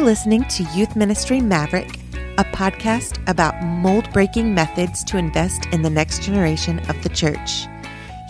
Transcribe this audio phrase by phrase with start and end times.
[0.00, 1.98] You're listening to Youth Ministry Maverick,
[2.38, 7.66] a podcast about mold breaking methods to invest in the next generation of the church.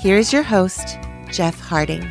[0.00, 0.98] Here's your host,
[1.30, 2.02] Jeff Harding.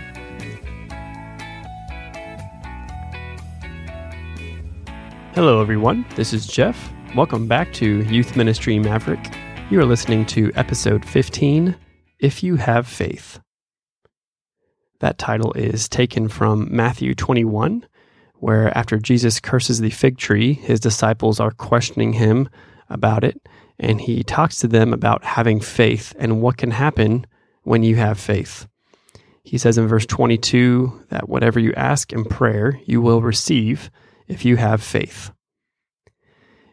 [5.33, 6.05] Hello, everyone.
[6.15, 6.93] This is Jeff.
[7.13, 9.29] Welcome back to Youth Ministry Maverick.
[9.69, 11.75] You are listening to episode 15
[12.17, 13.41] If You Have Faith.
[15.01, 17.85] That title is taken from Matthew 21,
[18.39, 22.49] where after Jesus curses the fig tree, his disciples are questioning him
[22.89, 23.47] about it,
[23.79, 27.25] and he talks to them about having faith and what can happen
[27.63, 28.67] when you have faith.
[29.43, 33.89] He says in verse 22 that whatever you ask in prayer, you will receive
[34.27, 35.31] if you have faith.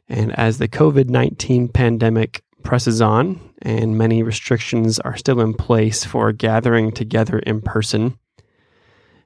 [0.08, 6.04] And as the COVID 19 pandemic presses on and many restrictions are still in place
[6.04, 8.18] for gathering together in person,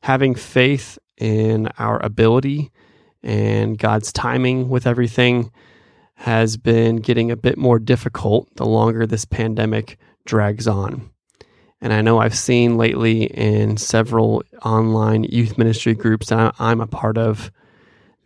[0.02, 2.72] having faith in our ability
[3.22, 5.52] and God's timing with everything
[6.14, 11.10] has been getting a bit more difficult the longer this pandemic drags on.
[11.80, 16.86] And I know I've seen lately in several online youth ministry groups that I'm a
[16.86, 17.50] part of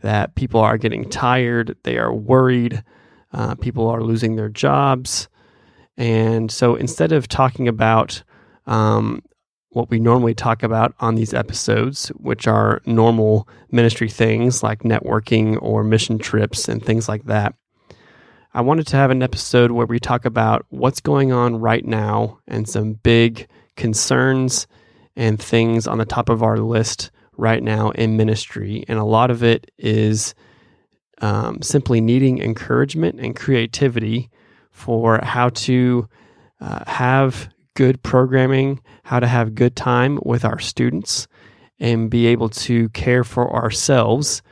[0.03, 2.83] that people are getting tired, they are worried,
[3.33, 5.29] uh, people are losing their jobs.
[5.97, 8.23] And so instead of talking about
[8.67, 9.23] um,
[9.75, 15.59] what we normally talk about on these episodes, which are normal ministry things like networking
[15.61, 17.55] or mission trips and things like that,
[18.55, 22.39] I wanted to have an episode where we talk about what's going on right now
[22.47, 24.69] and some big concerns
[25.17, 28.85] and things on the top of our list right now in ministry.
[28.87, 30.37] And a lot of it is
[31.21, 34.31] um, simply needing encouragement and creativity
[34.71, 36.09] for how to
[36.61, 41.27] uh, have good programming, how to have good time with our students,
[41.79, 44.43] and be able to care for ourselves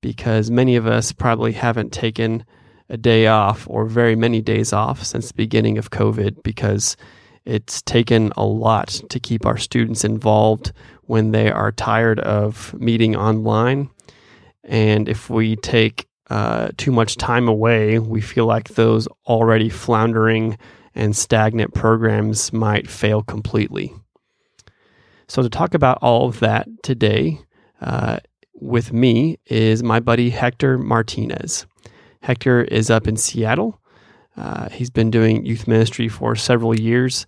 [0.00, 2.44] because many of us probably haven't taken
[2.88, 6.96] a day off or very many days off since the beginning of COVID because
[7.44, 10.72] it's taken a lot to keep our students involved
[11.02, 13.90] when they are tired of meeting online.
[14.64, 20.58] And if we take uh, too much time away, we feel like those already floundering
[20.98, 23.94] and stagnant programs might fail completely.
[25.28, 27.40] So, to talk about all of that today
[27.80, 28.18] uh,
[28.54, 31.66] with me is my buddy Hector Martinez.
[32.22, 33.80] Hector is up in Seattle.
[34.36, 37.26] Uh, he's been doing youth ministry for several years,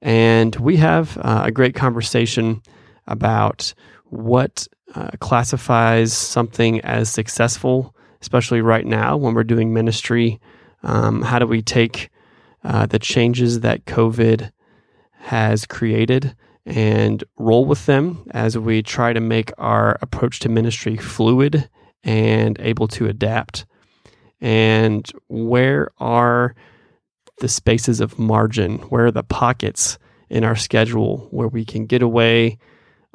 [0.00, 2.60] and we have uh, a great conversation
[3.06, 3.72] about
[4.06, 10.40] what uh, classifies something as successful, especially right now when we're doing ministry.
[10.82, 12.10] Um, how do we take
[12.64, 14.52] uh, the changes that COVID
[15.12, 20.96] has created and roll with them as we try to make our approach to ministry
[20.96, 21.68] fluid
[22.04, 23.66] and able to adapt?
[24.40, 26.54] And where are
[27.38, 28.78] the spaces of margin?
[28.78, 29.98] Where are the pockets
[30.28, 32.58] in our schedule where we can get away?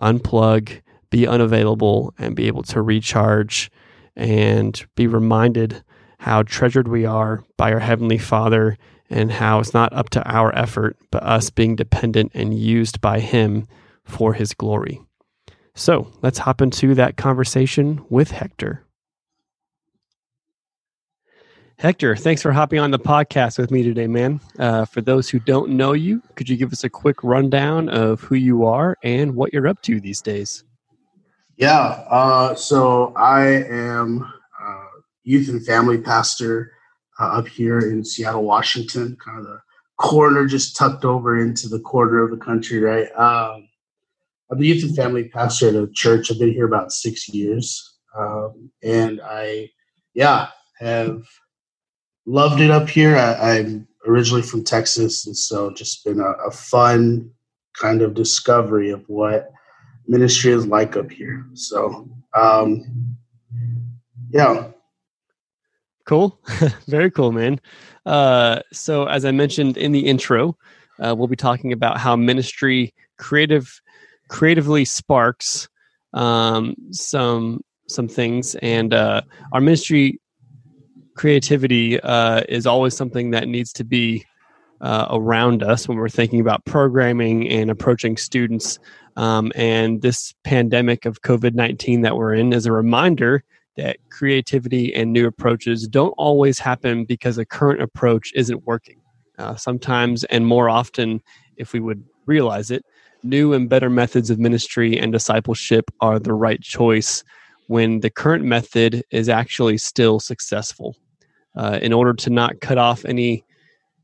[0.02, 3.72] unplug, be unavailable, and be able to recharge
[4.16, 5.84] and be reminded
[6.20, 8.78] how treasured we are by our Heavenly Father
[9.10, 13.20] and how it's not up to our effort, but us being dependent and used by
[13.20, 13.68] Him
[14.04, 15.02] for His glory.
[15.76, 18.84] So let's hop into that conversation with Hector.
[21.80, 24.40] Hector, thanks for hopping on the podcast with me today, man.
[24.58, 28.20] Uh, for those who don't know you, could you give us a quick rundown of
[28.22, 30.64] who you are and what you're up to these days?
[31.58, 34.24] Yeah, uh, so I am
[34.60, 34.86] uh,
[35.24, 36.72] youth and family pastor
[37.20, 39.60] uh, up here in Seattle, Washington, kind of the
[39.98, 43.08] corner just tucked over into the corner of the country, right?
[43.18, 43.68] Um,
[44.50, 46.32] I'm the youth and family pastor at a church.
[46.32, 47.98] I've been here about six years.
[48.18, 49.70] Um, and I,
[50.14, 50.50] yeah,
[50.80, 51.24] have
[52.26, 53.18] loved it up here.
[53.18, 57.30] I, am originally from Texas, and so just been a, a, fun
[57.80, 59.52] kind of discovery of what
[60.08, 61.46] ministry is like up here.
[61.54, 63.16] So, um,
[64.30, 64.72] yeah.
[66.08, 66.40] Cool.
[66.88, 67.60] Very cool, man.
[68.06, 70.58] Uh, so, as I mentioned in the intro,
[71.00, 73.82] uh, we'll be talking about how ministry creative
[74.30, 75.68] creatively sparks
[76.14, 79.22] um, some some things, and uh,
[79.52, 80.22] our ministry
[81.16, 84.26] creativity uh, is always something that needs to be
[84.80, 88.80] uh, around us when we're thinking about programming and approaching students.
[89.18, 93.44] Um, and this pandemic of COVID 19 that we're in is a reminder
[93.78, 99.00] that creativity and new approaches don't always happen because a current approach isn't working.
[99.38, 101.22] Uh, sometimes, and more often,
[101.58, 102.84] if we would realize it,
[103.24, 107.24] new and better methods of ministry and discipleship are the right choice
[107.68, 110.96] when the current method is actually still successful.
[111.56, 113.44] Uh, in order to not cut off any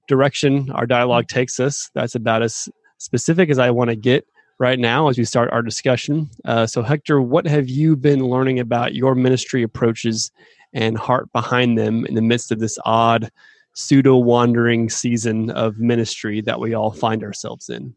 [0.07, 4.25] direction our dialogue takes us, that's about as specific as I want to get
[4.59, 6.29] right now as we start our discussion.
[6.45, 10.31] Uh, so, Hector, what have you been learning about your ministry approaches
[10.73, 13.31] and heart behind them in the midst of this odd,
[13.73, 17.93] pseudo wandering season of ministry that we all find ourselves in?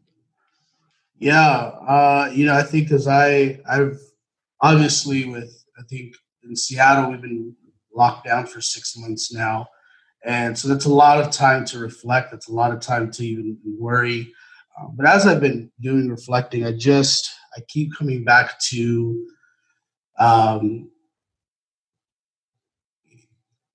[1.19, 3.99] Yeah, uh, you know, I think as I, I've
[4.61, 7.55] obviously with I think in Seattle we've been
[7.95, 9.67] locked down for six months now,
[10.25, 12.31] and so that's a lot of time to reflect.
[12.31, 14.31] That's a lot of time to even worry.
[14.79, 19.27] Um, but as I've been doing reflecting, I just I keep coming back to,
[20.19, 20.89] um,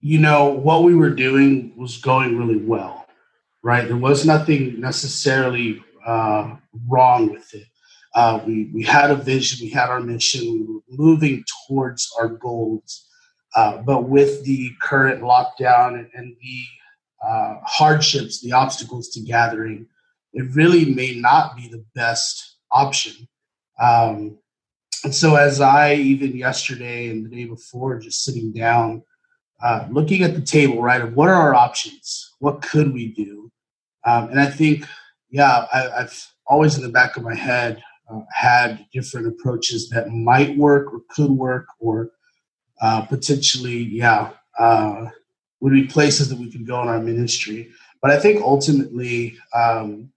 [0.00, 3.06] you know, what we were doing was going really well,
[3.62, 3.86] right?
[3.86, 6.56] There was nothing necessarily uh,
[6.88, 7.66] wrong with it.
[8.14, 12.28] Uh, we, we had a vision, we had our mission, we were moving towards our
[12.28, 13.08] goals.
[13.56, 19.86] Uh, but with the current lockdown and, and the uh, hardships, the obstacles to gathering,
[20.32, 23.28] it really may not be the best option.
[23.80, 24.38] Um,
[25.04, 29.02] and so, as I even yesterday and the day before, just sitting down,
[29.62, 32.32] uh, looking at the table, right, of what are our options?
[32.38, 33.50] What could we do?
[34.04, 34.84] Um, and I think,
[35.30, 36.14] yeah, I, have
[36.46, 41.00] always in the back of my head uh, had different approaches that might work or
[41.10, 42.10] could work, or
[42.80, 45.06] uh, potentially, yeah, uh,
[45.60, 47.70] would be places that we could go in our ministry.
[48.00, 50.12] But I think ultimately, um,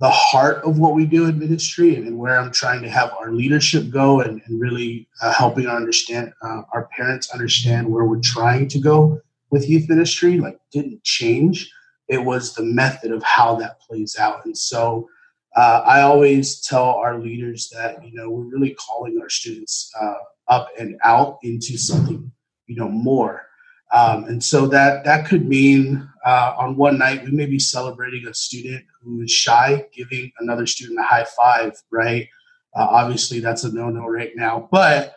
[0.00, 3.12] the heart of what we do in ministry and, and, where I'm trying to have
[3.12, 8.04] our leadership go and, and really uh, helping our understand uh, our parents understand where
[8.04, 9.20] we're trying to go
[9.50, 11.70] with youth ministry like didn't change.
[12.08, 14.44] It was the method of how that plays out.
[14.44, 15.08] And so
[15.56, 20.14] uh, I always tell our leaders that you know we're really calling our students uh,
[20.48, 22.30] up and out into something
[22.66, 23.46] you know more.
[23.92, 28.26] Um, and so that that could mean uh, on one night we may be celebrating
[28.26, 31.80] a student who is shy, giving another student a high five.
[31.90, 32.28] Right?
[32.74, 35.14] Uh, obviously, that's a no-no right now, but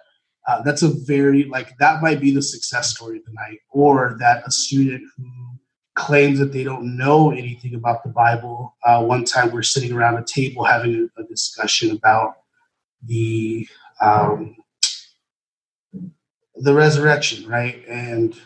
[0.47, 4.15] uh, that's a very like that might be the success story of the night, or
[4.19, 5.25] that a student who
[5.95, 8.75] claims that they don't know anything about the Bible.
[8.85, 12.35] Uh, one time we're sitting around a table having a, a discussion about
[13.03, 13.67] the
[13.99, 14.55] um,
[16.55, 17.83] the resurrection, right?
[17.87, 18.39] And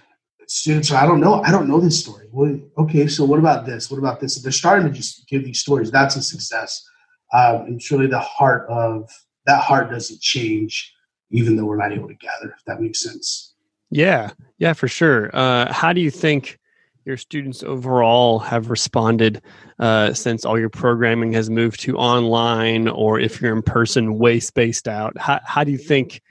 [0.52, 2.28] students I don't know, I don't know this story.
[2.30, 3.90] Well, okay, so what about this?
[3.90, 4.36] What about this?
[4.42, 5.92] they're starting to just give these stories.
[5.92, 6.86] That's a success.
[7.34, 9.10] Um, and truly the heart of
[9.46, 10.94] that heart doesn't change
[11.32, 13.54] even though we're not able to gather, if that makes sense.
[13.90, 15.30] Yeah, yeah, for sure.
[15.34, 16.60] Uh, how do you think
[17.06, 19.42] your students overall have responded
[19.80, 24.40] uh, since all your programming has moved to online or if you're in person way
[24.40, 26.22] spaced out how, how do you think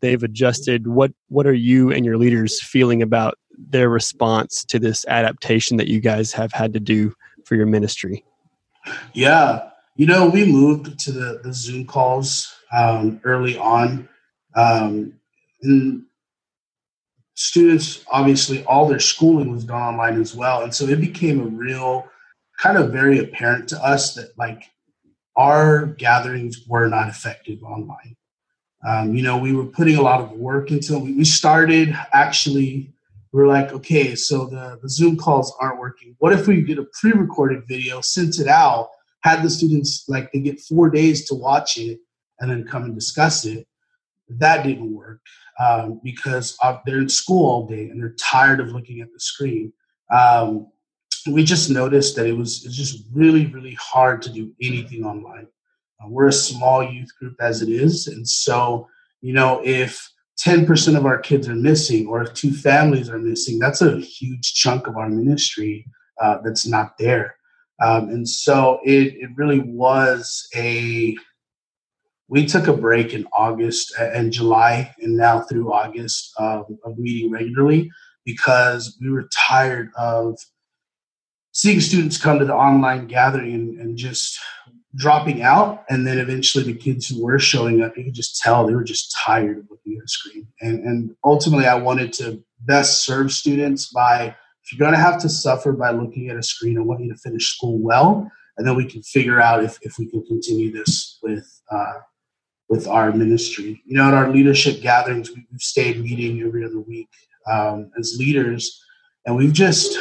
[0.00, 3.38] they've adjusted what what are you and your leaders feeling about
[3.70, 7.14] their response to this adaptation that you guys have had to do
[7.44, 8.24] for your ministry?
[9.14, 9.70] Yeah.
[9.96, 14.08] You know we moved to the, the zoom calls um, early on.
[14.54, 15.14] Um,
[15.62, 16.04] and
[17.34, 20.62] students obviously all their schooling was done online as well.
[20.62, 22.06] And so it became a real
[22.58, 24.64] kind of very apparent to us that like
[25.36, 28.16] our gatherings were not effective online.
[28.86, 31.16] Um, you know we were putting a lot of work into them.
[31.16, 32.92] We started actually
[33.32, 36.78] we are like okay so the, the zoom calls aren't working what if we did
[36.78, 41.34] a pre-recorded video sent it out had the students like they get four days to
[41.34, 41.98] watch it
[42.40, 43.66] and then come and discuss it
[44.28, 45.20] that didn't work
[45.58, 46.56] um, because
[46.86, 49.72] they're in school all day and they're tired of looking at the screen.
[50.10, 50.68] Um,
[51.30, 55.04] we just noticed that it was, it was just really, really hard to do anything
[55.04, 55.46] online.
[56.00, 58.06] Uh, we're a small youth group as it is.
[58.06, 58.88] And so,
[59.20, 60.08] you know, if
[60.44, 64.54] 10% of our kids are missing or if two families are missing, that's a huge
[64.54, 65.84] chunk of our ministry
[66.20, 67.34] uh, that's not there.
[67.82, 71.16] Um, and so it, it really was a
[72.30, 77.30] we took a break in August and July and now through August um, of meeting
[77.30, 77.90] regularly
[78.26, 80.38] because we were tired of
[81.52, 84.38] seeing students come to the online gathering and, and, just
[84.98, 85.84] dropping out.
[85.88, 88.84] And then eventually the kids who were showing up, you could just tell they were
[88.84, 90.46] just tired of looking at a screen.
[90.60, 95.20] And, and ultimately, I wanted to best serve students by if you're going to have
[95.22, 98.30] to suffer by looking at a screen, I want you to finish school well.
[98.58, 102.00] And then we can figure out if, if we can continue this with uh,
[102.68, 103.80] with our ministry.
[103.86, 107.08] You know, at our leadership gatherings, we've stayed meeting every other week
[107.50, 108.78] um, as leaders,
[109.24, 109.96] and we've just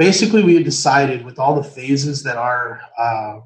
[0.00, 3.40] basically we had decided with all the phases that our uh,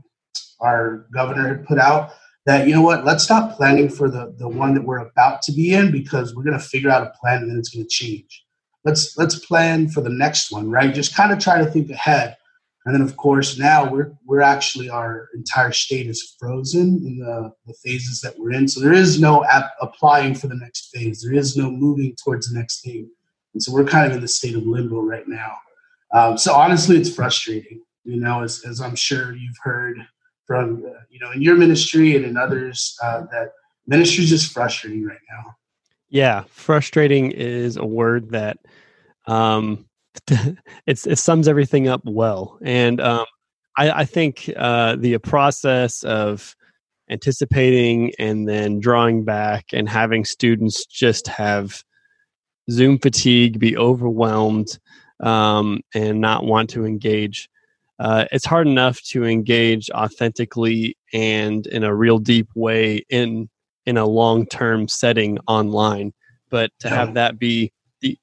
[0.61, 2.13] our governor had put out
[2.47, 5.53] that you know what let's stop planning for the the one that we're about to
[5.53, 7.91] be in because we're going to figure out a plan and then it's going to
[7.91, 8.45] change.
[8.85, 10.95] Let's let's plan for the next one right?
[10.95, 12.37] Just kind of try to think ahead.
[12.87, 17.53] And then of course now we're we're actually our entire state is frozen in the,
[17.67, 18.69] the phases that we're in.
[18.69, 21.21] So there is no app applying for the next phase.
[21.21, 23.11] There is no moving towards the next thing.
[23.55, 25.55] And so we're kind of in the state of limbo right now
[26.15, 29.99] um, so honestly it's frustrating you know as, as i'm sure you've heard
[30.47, 33.51] from uh, you know in your ministry and in others uh, that
[33.87, 35.55] ministry is just frustrating right now.
[36.09, 38.59] Yeah, frustrating is a word that
[39.27, 39.87] um,
[40.87, 43.27] it's it sums everything up well, and um,
[43.77, 46.55] I, I think uh, the process of
[47.11, 51.83] anticipating and then drawing back and having students just have
[52.71, 54.79] Zoom fatigue, be overwhelmed,
[55.21, 57.49] um, and not want to engage
[57.99, 63.49] uh, it's hard enough to engage authentically and in a real deep way in
[63.87, 66.13] in a long term setting online.
[66.51, 68.19] But to have that be the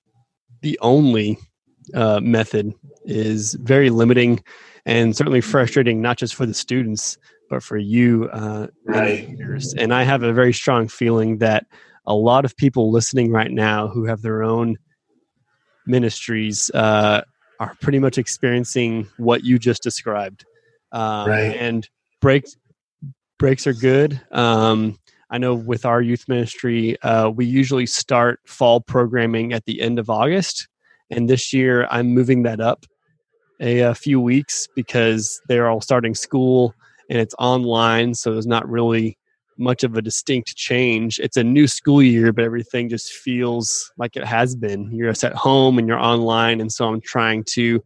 [0.61, 1.37] the only
[1.93, 2.73] uh, method
[3.05, 4.43] is very limiting
[4.85, 7.17] and certainly frustrating, not just for the students
[7.49, 9.27] but for you uh, right.
[9.27, 11.65] and, and I have a very strong feeling that
[12.05, 14.77] a lot of people listening right now who have their own
[15.85, 17.21] ministries uh,
[17.59, 20.45] are pretty much experiencing what you just described.
[20.91, 21.55] Um, right.
[21.55, 21.87] And
[22.19, 22.55] breaks
[23.39, 24.21] breaks are good.
[24.31, 24.97] Um,
[25.29, 29.97] I know with our youth ministry, uh, we usually start fall programming at the end
[29.97, 30.67] of August,
[31.09, 32.85] and this year I'm moving that up
[33.59, 36.75] a, a few weeks because they're all starting school
[37.09, 39.17] and it's online, so there's not really
[39.57, 41.19] much of a distinct change.
[41.19, 44.91] It's a new school year, but everything just feels like it has been.
[44.91, 47.83] You're just at home and you're online, and so I'm trying to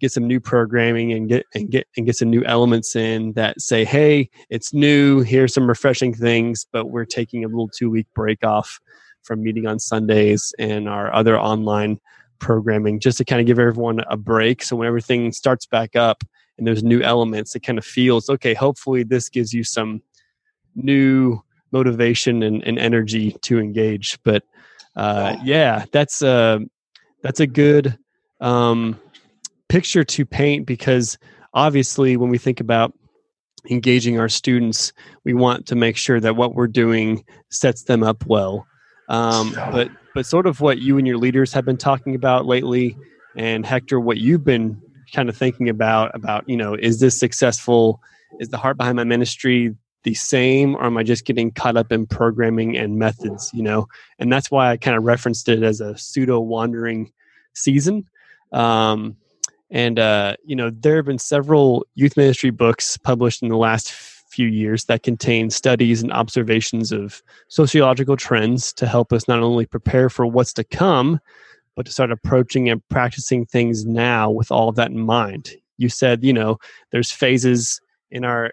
[0.00, 3.60] get some new programming and get and get and get some new elements in that
[3.60, 5.20] say, hey, it's new.
[5.20, 8.80] Here's some refreshing things, but we're taking a little two week break off
[9.22, 12.00] from meeting on Sundays and our other online
[12.40, 14.64] programming just to kind of give everyone a break.
[14.64, 16.24] So when everything starts back up
[16.58, 18.52] and there's new elements, it kind of feels okay.
[18.52, 20.02] Hopefully, this gives you some
[20.74, 21.40] new
[21.72, 24.18] motivation and, and energy to engage.
[24.22, 24.44] But
[24.96, 26.60] uh, yeah, that's a
[27.22, 27.98] that's a good
[28.40, 28.98] um,
[29.68, 31.18] picture to paint because
[31.54, 32.92] obviously when we think about
[33.70, 34.92] engaging our students,
[35.24, 38.66] we want to make sure that what we're doing sets them up well.
[39.08, 42.96] Um, but but sort of what you and your leaders have been talking about lately,
[43.36, 44.80] and Hector, what you've been
[45.14, 48.00] kind of thinking about about you know is this successful?
[48.40, 51.92] Is the heart behind my ministry the same or am i just getting caught up
[51.92, 53.86] in programming and methods you know?
[54.18, 57.12] And that's why i kind of referenced it as a pseudo wandering
[57.54, 58.08] season.
[58.52, 59.16] Um,
[59.70, 63.90] and uh, you know there have been several youth ministry books published in the last
[63.92, 69.66] few years that contain studies and observations of sociological trends to help us not only
[69.66, 71.18] prepare for what's to come
[71.74, 75.52] but to start approaching and practicing things now with all of that in mind.
[75.78, 76.58] You said you know
[76.92, 77.80] there's phases
[78.10, 78.52] in our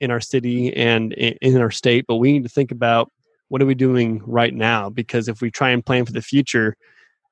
[0.00, 3.10] in our city and in our state, but we need to think about
[3.48, 4.88] what are we doing right now?
[4.88, 6.76] Because if we try and plan for the future,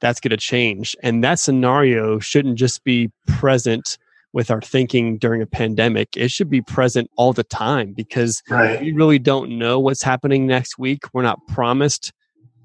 [0.01, 0.97] that's going to change.
[1.03, 3.99] And that scenario shouldn't just be present
[4.33, 6.17] with our thinking during a pandemic.
[6.17, 8.81] It should be present all the time because right.
[8.81, 11.03] we really don't know what's happening next week.
[11.13, 12.13] We're not promised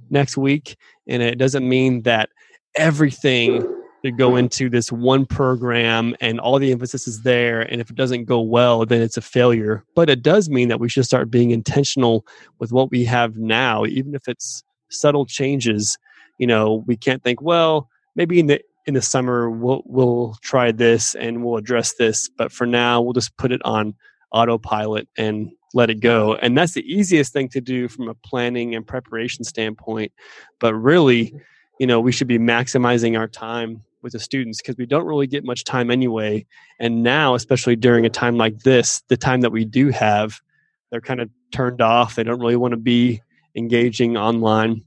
[0.10, 0.76] next week.
[1.08, 2.30] And it doesn't mean that
[2.76, 3.64] everything
[4.04, 7.96] to go into this one program and all the emphasis is there and if it
[7.96, 9.84] doesn't go well then it's a failure.
[9.96, 12.26] But it does mean that we should start being intentional
[12.60, 15.98] with what we have now even if it's subtle changes.
[16.38, 20.72] You know we can't think well maybe in the in the summer we'll we'll try
[20.72, 23.96] this and we'll address this but for now we'll just put it on
[24.32, 26.36] autopilot and let it go.
[26.36, 30.12] And that's the easiest thing to do from a planning and preparation standpoint.
[30.60, 31.34] But really
[31.80, 35.28] you know we should be maximizing our time with the students because we don't really
[35.28, 36.46] get much time anyway.
[36.80, 40.40] And now, especially during a time like this, the time that we do have,
[40.92, 42.16] they're kind of turned off.
[42.16, 43.22] They don't really want to be
[43.56, 44.84] engaging online.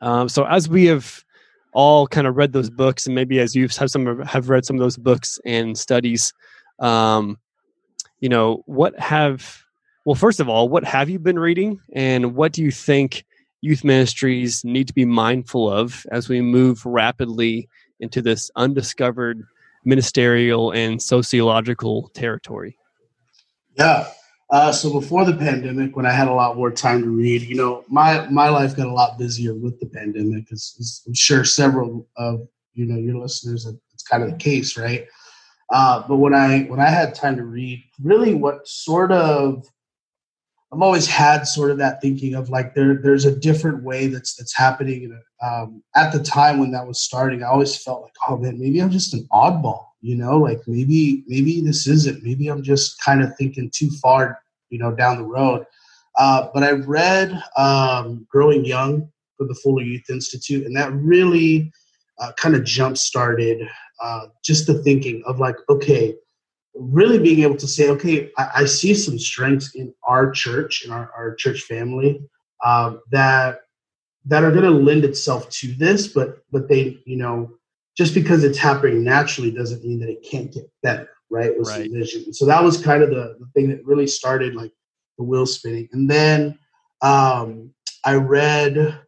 [0.00, 1.24] Um, so as we have
[1.72, 4.76] all kind of read those books, and maybe as you have some have read some
[4.76, 6.32] of those books and studies,
[6.78, 7.38] um,
[8.20, 9.62] you know, what have
[10.06, 13.24] well, first of all, what have you been reading, and what do you think
[13.60, 17.68] youth ministries need to be mindful of as we move rapidly
[18.00, 19.46] into this undiscovered
[19.84, 22.76] ministerial and sociological territory?
[23.78, 24.08] Yeah.
[24.50, 27.56] Uh, so before the pandemic, when I had a lot more time to read, you
[27.56, 30.52] know, my my life got a lot busier with the pandemic.
[30.52, 35.06] As I'm sure several of you know your listeners, it's kind of the case, right?
[35.72, 39.66] Uh, but when I when I had time to read, really, what sort of
[40.72, 44.34] I've always had sort of that thinking of like there there's a different way that's
[44.34, 45.16] that's happening.
[45.42, 48.80] Um, at the time when that was starting, I always felt like, oh man, maybe
[48.80, 52.24] I'm just an oddball, you know, like maybe maybe this isn't.
[52.24, 55.66] Maybe I'm just kind of thinking too far, you know, down the road.
[56.18, 61.70] Uh, but I read um, Growing Young for the Fuller Youth Institute, and that really
[62.18, 63.68] uh, kind of jump started
[64.02, 66.14] uh, just the thinking of like, okay,
[66.78, 70.92] really being able to say, okay, I, I see some strengths in our church and
[70.92, 72.20] our, our church family
[72.64, 73.60] um, that
[74.28, 77.52] that are going to lend itself to this, but but they, you know,
[77.96, 81.56] just because it's happening naturally doesn't mean that it can't get better, right?
[81.56, 81.90] With right.
[81.90, 82.32] vision.
[82.32, 84.72] So that was kind of the, the thing that really started like
[85.18, 86.58] the wheel spinning, and then
[87.02, 87.72] um,
[88.04, 89.05] I read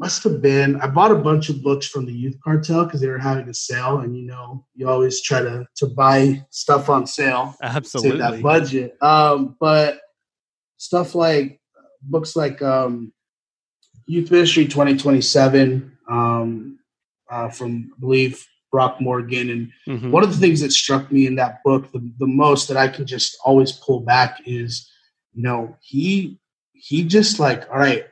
[0.00, 3.08] must have been I bought a bunch of books from the Youth Cartel because they
[3.08, 7.06] were having a sale, and you know you always try to to buy stuff on
[7.06, 8.96] sale, absolutely that budget.
[9.02, 10.00] Um, but
[10.78, 11.60] stuff like
[12.00, 13.12] books like um,
[14.06, 16.78] Youth Ministry 2027 um,
[17.30, 18.42] uh, from I believe
[18.72, 20.10] Brock Morgan, and mm-hmm.
[20.10, 22.88] one of the things that struck me in that book the, the most that I
[22.88, 24.90] can just always pull back is,
[25.34, 26.40] you know, he
[26.72, 28.06] he just like all right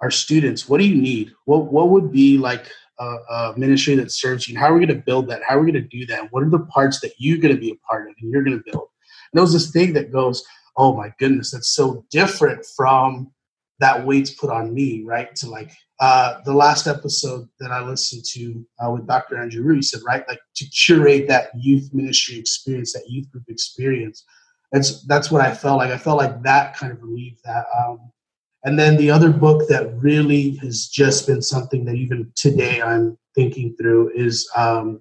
[0.00, 1.32] our students what do you need?
[1.44, 4.54] What what would be like a, a ministry that serves you?
[4.54, 5.42] And how are we going to build that?
[5.46, 6.32] How are we going to do that?
[6.32, 8.58] What are the parts that you're going to be a part of and you're going
[8.58, 8.88] to build?
[9.32, 10.44] And there was this thing that goes
[10.78, 13.32] oh my goodness that's so different from
[13.78, 15.34] that weight's put on me right?
[15.36, 19.82] To like uh, the last episode that i listened to uh, with dr andrew Root,
[19.82, 24.24] said right like to curate that youth ministry experience that youth group experience.
[24.72, 25.90] That's that's what i felt like.
[25.90, 28.12] I felt like that kind of relieved that um,
[28.66, 33.16] and then the other book that really has just been something that even today I'm
[33.32, 35.00] thinking through is um,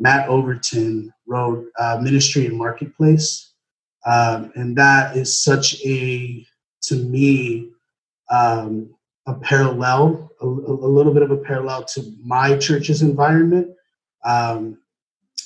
[0.00, 3.52] Matt Overton wrote uh, Ministry and Marketplace.
[4.04, 6.44] Um, and that is such a,
[6.82, 7.70] to me,
[8.32, 8.92] um,
[9.26, 13.68] a parallel, a, a, little bit of a parallel to my church's environment.
[14.24, 14.76] Um,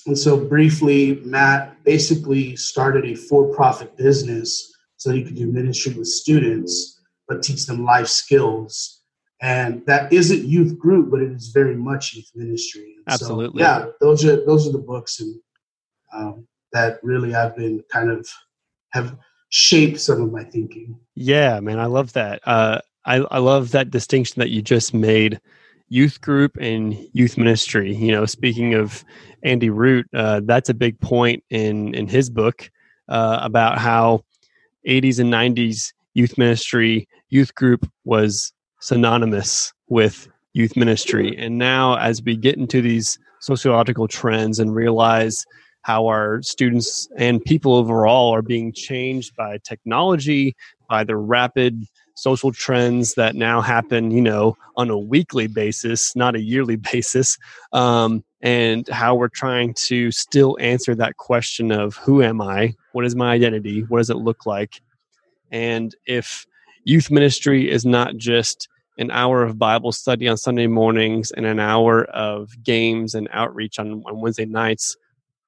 [0.06, 5.92] and so, briefly, Matt basically started a for profit business so he could do ministry
[5.92, 6.95] with students
[7.28, 9.02] but teach them life skills.
[9.42, 12.94] And that isn't youth group, but it is very much youth ministry.
[12.96, 13.62] And Absolutely.
[13.62, 15.38] So, yeah, those are those are the books and
[16.12, 18.26] um, that really I've been kind of
[18.90, 19.16] have
[19.50, 20.98] shaped some of my thinking.
[21.14, 22.40] Yeah, man, I love that.
[22.46, 25.40] Uh, I I love that distinction that you just made
[25.88, 27.94] youth group and youth ministry.
[27.94, 29.04] You know, speaking of
[29.42, 32.70] Andy Root, uh, that's a big point in in his book
[33.08, 34.24] uh, about how
[34.86, 41.36] 80s and 90s youth ministry youth group was synonymous with youth ministry.
[41.36, 45.44] And now as we get into these sociological trends and realize
[45.82, 50.56] how our students and people overall are being changed by technology
[50.88, 56.34] by the rapid social trends that now happen you know on a weekly basis not
[56.34, 57.36] a yearly basis
[57.74, 62.72] um, and how we're trying to still answer that question of who am i?
[62.92, 63.82] What is my identity?
[63.82, 64.80] What does it look like
[65.50, 66.46] and if
[66.84, 71.60] youth ministry is not just an hour of Bible study on Sunday mornings and an
[71.60, 74.96] hour of games and outreach on, on Wednesday nights,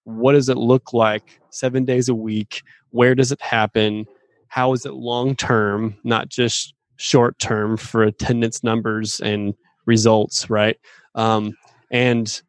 [0.05, 2.63] what does it look like seven days a week?
[2.91, 4.07] Where does it happen?
[4.49, 9.55] How is it long term, not just short term for attendance numbers and
[9.87, 10.77] results, right?
[11.15, 11.55] Um,
[11.91, 12.41] and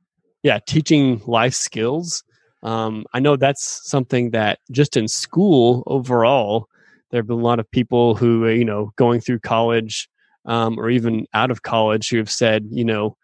[0.43, 2.23] yeah, teaching life skills.
[2.63, 6.67] Um, I know that's something that just in school overall,
[7.11, 10.09] there have been a lot of people who uh, you know going through college
[10.45, 13.15] um, or even out of college who have said you know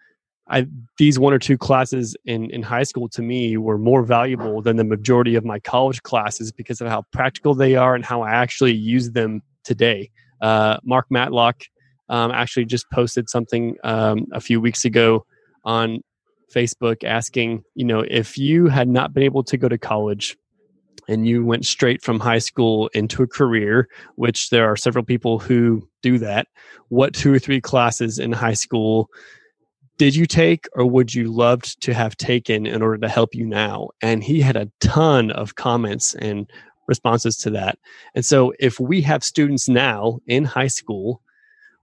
[0.48, 0.68] I,
[1.00, 4.76] these one or two classes in, in high school to me were more valuable than
[4.76, 8.32] the majority of my college classes because of how practical they are and how I
[8.32, 10.12] actually use them today.
[10.42, 11.64] Uh, Mark Matlock
[12.10, 15.26] um, actually just posted something um, a few weeks ago
[15.64, 16.02] on
[16.54, 20.38] Facebook asking, you know, if you had not been able to go to college
[21.08, 25.40] and you went straight from high school into a career, which there are several people
[25.40, 26.48] who do that,
[26.90, 29.10] what two or three classes in high school
[29.98, 33.46] did you take or would you loved to have taken in order to help you
[33.46, 33.90] now?
[34.02, 36.50] And he had a ton of comments and
[36.88, 37.80] responses to that.
[38.14, 41.22] And so if we have students now in high school,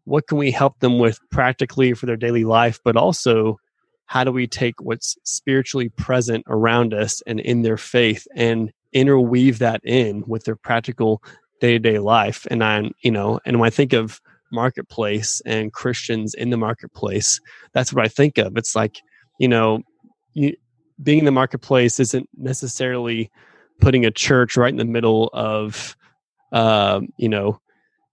[0.05, 3.59] what can we help them with practically for their daily life, but also
[4.07, 9.59] how do we take what's spiritually present around us and in their faith and interweave
[9.59, 11.22] that in with their practical
[11.61, 16.50] day-to-day life and i'm you know and when i think of marketplace and christians in
[16.50, 17.40] the marketplace
[17.72, 19.00] that's what i think of it's like
[19.38, 19.81] you know
[20.35, 20.55] you,
[21.02, 23.31] being in the marketplace isn't necessarily
[23.81, 25.96] putting a church right in the middle of
[26.52, 27.61] uh, you know,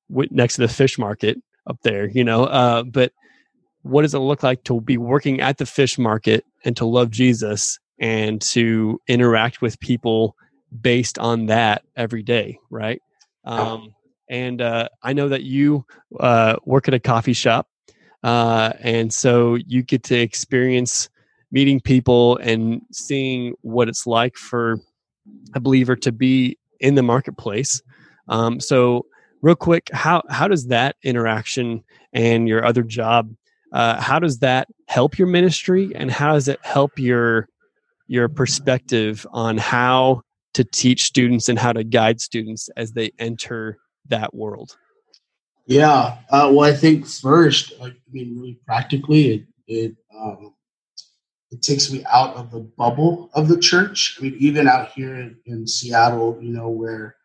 [0.09, 1.37] next to the fish market
[1.67, 2.45] up there, you know.
[2.45, 3.11] Uh, but
[3.83, 7.11] what does it look like to be working at the fish market and to love
[7.11, 10.35] Jesus and to interact with people
[10.81, 13.01] based on that every day, right?
[13.45, 13.93] Um,
[14.29, 15.85] and uh, I know that you
[16.19, 17.67] uh, work at a coffee shop,
[18.23, 21.09] uh, and so you get to experience
[21.51, 24.77] meeting people and seeing what it's like for
[25.55, 27.81] a believer to be in the marketplace.
[28.27, 29.05] Um, so,
[29.41, 33.33] real quick, how how does that interaction and your other job,
[33.73, 37.47] uh, how does that help your ministry, and how does it help your
[38.07, 40.21] your perspective on how
[40.53, 44.77] to teach students and how to guide students as they enter that world?
[45.65, 50.55] Yeah, uh, well, I think first, I mean, really practically, it it um,
[51.51, 54.17] it takes me out of the bubble of the church.
[54.17, 57.15] I mean, even out here in, in Seattle, you know, where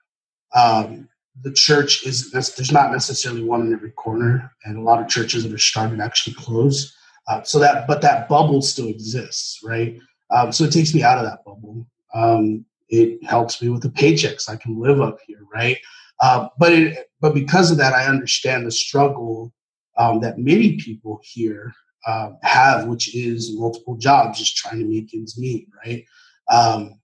[0.54, 1.08] um,
[1.42, 5.42] the church is there's not necessarily one in every corner, and a lot of churches
[5.42, 6.94] that are starting actually close.
[7.28, 9.98] Uh, so that, but that bubble still exists, right?
[10.30, 11.86] Um, so it takes me out of that bubble.
[12.12, 14.48] Um, it helps me with the paychecks.
[14.48, 15.78] I can live up here, right?
[16.20, 19.52] Uh, but it, but because of that, I understand the struggle
[19.96, 21.72] um, that many people here
[22.06, 26.04] uh, have, which is multiple jobs, just trying to make ends meet, right?
[26.50, 27.00] Um,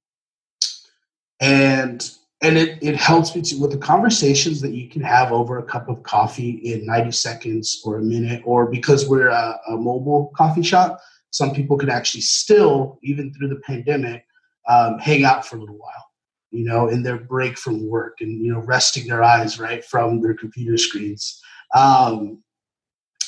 [1.40, 2.10] and
[2.42, 5.62] and it, it helps me to with the conversations that you can have over a
[5.62, 10.32] cup of coffee in 90 seconds or a minute or because we're a, a mobile
[10.36, 14.24] coffee shop some people can actually still even through the pandemic
[14.68, 16.10] um, hang out for a little while
[16.50, 20.20] you know in their break from work and you know resting their eyes right from
[20.20, 21.40] their computer screens.
[21.74, 22.42] Um,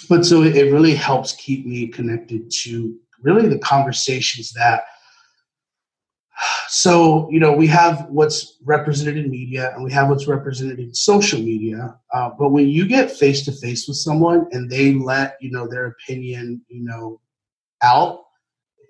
[0.09, 4.83] but so it, really helps keep me connected to really the conversations that
[6.68, 10.92] so you know we have what's represented in media and we have what's represented in
[10.92, 15.37] social media uh, but when you get face to face with someone and they let
[15.40, 17.21] you know their opinion you know
[17.83, 18.25] out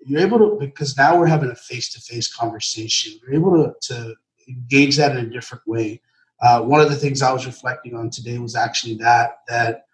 [0.04, 3.74] you're able to because now we're having a face to face conversation you're able to,
[3.80, 4.14] to
[4.48, 6.00] engage that in a different way.
[6.40, 9.86] Uh, one of the things i was reflecting on today was actually that that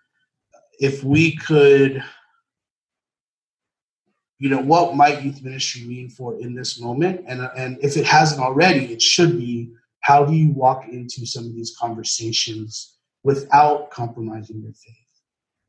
[0.80, 2.02] if we could
[4.38, 7.24] you know what might youth ministry mean for in this moment?
[7.26, 11.44] And and if it hasn't already it should be how do you walk into some
[11.44, 12.94] of these conversations
[13.24, 14.94] without compromising your faith?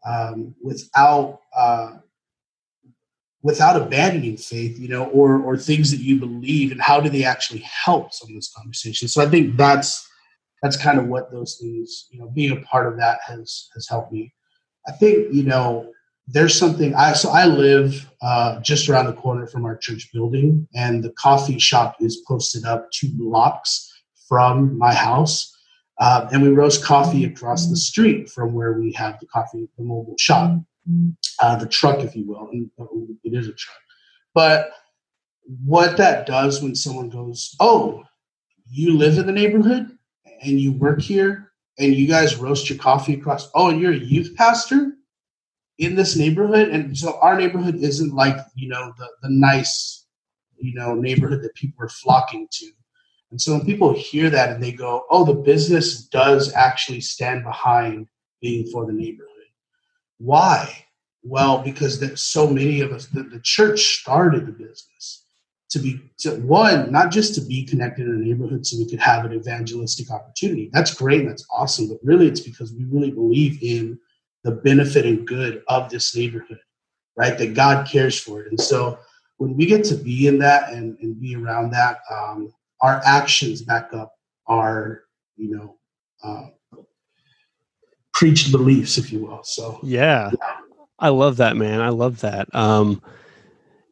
[0.07, 1.97] Um, without uh,
[3.41, 7.23] without abandoning faith you know or or things that you believe and how do they
[7.23, 9.13] actually help some of those conversations?
[9.13, 10.07] So i think that's
[10.61, 13.87] that's kind of what those things you know being a part of that has has
[13.87, 14.33] helped me.
[14.87, 15.91] I think you know
[16.27, 20.67] there's something I so I live uh, just around the corner from our church building,
[20.75, 23.91] and the coffee shop is posted up two blocks
[24.27, 25.55] from my house,
[25.99, 29.83] uh, and we roast coffee across the street from where we have the coffee, the
[29.83, 30.59] mobile shop,
[31.41, 32.85] uh, the truck, if you will, and uh,
[33.23, 33.77] it is a truck.
[34.33, 34.71] But
[35.65, 38.03] what that does when someone goes, "Oh,
[38.69, 39.97] you live in the neighborhood
[40.41, 44.35] and you work here, and you guys roast your coffee across," oh, you're a youth
[44.35, 44.93] pastor
[45.77, 46.69] in this neighborhood?
[46.69, 50.05] And so our neighborhood isn't like you know the, the nice
[50.57, 52.71] you know neighborhood that people are flocking to.
[53.31, 57.43] And so when people hear that and they go oh the business does actually stand
[57.43, 58.07] behind
[58.41, 59.38] being for the neighborhood
[60.19, 60.85] why
[61.23, 65.25] well because there's so many of us the, the church started the business
[65.69, 68.99] to be to one not just to be connected in a neighborhood so we could
[68.99, 73.11] have an evangelistic opportunity that's great and that's awesome but really it's because we really
[73.11, 73.99] believe in
[74.43, 76.59] the benefit and good of this neighborhood,
[77.15, 77.37] right?
[77.37, 78.47] That God cares for it.
[78.49, 78.99] And so
[79.37, 83.61] when we get to be in that and, and be around that, um, our actions
[83.61, 84.13] back up
[84.47, 85.03] our,
[85.35, 85.75] you know,
[86.23, 86.47] uh,
[88.19, 89.41] preached beliefs, if you will.
[89.43, 90.29] So, yeah.
[90.33, 90.57] yeah.
[90.99, 91.79] I love that, man.
[91.79, 92.53] I love that.
[92.53, 93.01] Um,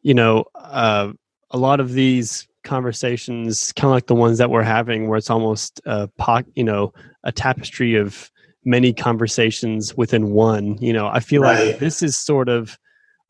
[0.02, 1.12] you know, uh,
[1.50, 5.30] a lot of these conversations, kind of like the ones that we're having, where it's
[5.30, 6.92] almost a po- you know,
[7.24, 8.30] a tapestry of
[8.66, 10.76] many conversations within one.
[10.76, 11.68] You know, I feel right.
[11.68, 12.78] like this is sort of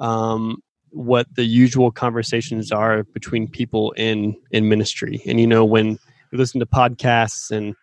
[0.01, 5.23] um, what the usual conversations are between people in in ministry.
[5.27, 5.97] And you know, when
[6.33, 7.77] we listen to podcasts and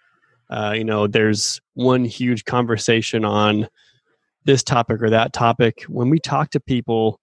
[0.50, 3.68] uh, you know, there's one huge conversation on
[4.46, 5.84] this topic or that topic.
[5.84, 7.20] When we talk to people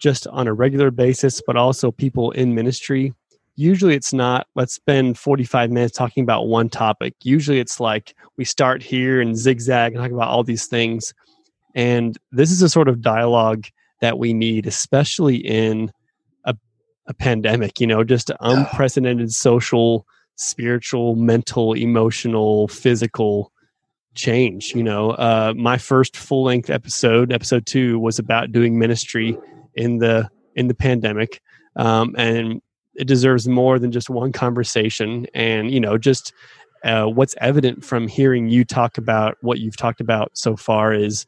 [0.00, 3.12] just on a regular basis, but also people in ministry,
[3.56, 7.14] usually it's not let's spend 45 minutes talking about one topic.
[7.22, 11.12] Usually it's like we start here and zigzag and talk about all these things.
[11.74, 13.66] And this is a sort of dialogue
[14.00, 15.90] that we need especially in
[16.44, 16.56] a,
[17.06, 20.06] a pandemic you know just unprecedented social
[20.38, 23.52] spiritual, mental, emotional, physical
[24.14, 24.72] change.
[24.74, 29.36] You know, uh, my first full length episode, episode two, was about doing ministry
[29.74, 31.40] in the in the pandemic,
[31.76, 32.62] um, and
[32.94, 35.26] it deserves more than just one conversation.
[35.34, 36.32] And you know, just
[36.84, 41.26] uh, what's evident from hearing you talk about what you've talked about so far is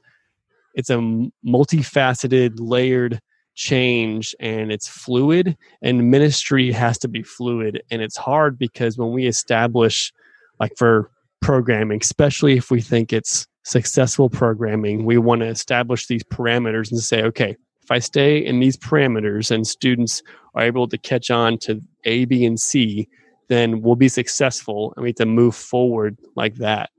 [0.75, 0.99] it's a
[1.47, 3.21] multifaceted, layered
[3.61, 7.83] change and it's fluid and ministry has to be fluid.
[7.91, 10.13] And it's hard because when we establish
[10.59, 16.23] like for programming especially if we think it's successful programming we want to establish these
[16.25, 20.23] parameters and say okay if i stay in these parameters and students
[20.55, 23.09] are able to catch on to a b and c
[23.51, 26.91] then we'll be successful and we have to move forward like that.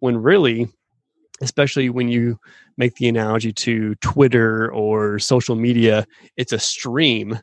[0.00, 0.68] When really
[1.40, 2.38] especially when you
[2.76, 7.38] make the analogy to Twitter or social media, it's a stream.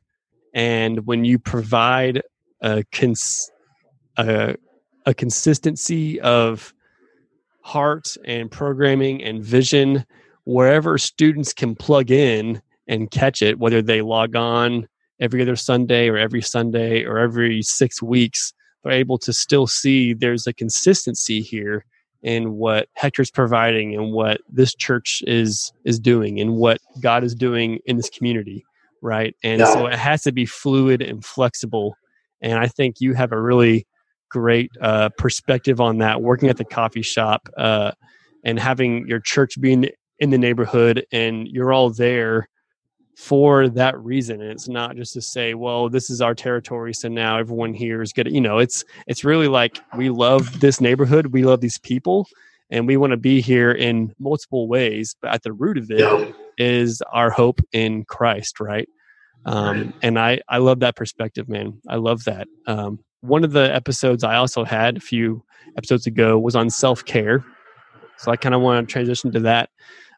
[0.54, 2.22] And when you provide
[2.62, 3.52] a, cons-
[4.18, 4.56] a,
[5.06, 6.74] a consistency of
[7.62, 10.06] heart and programming and vision,
[10.46, 14.88] wherever students can plug in and catch it, whether they log on
[15.20, 20.14] every other Sunday or every Sunday or every six weeks, they're able to still see
[20.14, 21.84] there's a consistency here
[22.24, 27.36] in what Hector's providing and what this church is is doing and what God is
[27.36, 28.66] doing in this community,
[29.02, 29.36] right?
[29.44, 29.74] And yeah.
[29.74, 31.96] so it has to be fluid and flexible.
[32.42, 33.88] And I think you have a really
[34.30, 37.92] great uh, perspective on that, working at the coffee shop uh,
[38.44, 42.48] and having your church being in the neighborhood, and you're all there
[43.18, 47.08] for that reason and it's not just to say well this is our territory so
[47.08, 51.34] now everyone here is good you know it's it's really like we love this neighborhood
[51.34, 52.28] we love these people
[52.70, 56.00] and we want to be here in multiple ways but at the root of it
[56.00, 56.32] yeah.
[56.60, 58.88] is our hope in christ right
[59.46, 59.96] um, right.
[60.04, 64.24] and i i love that perspective man i love that um, one of the episodes
[64.24, 65.44] i also had a few
[65.76, 67.44] episodes ago was on self-care
[68.20, 69.72] so i kind of want to transition to that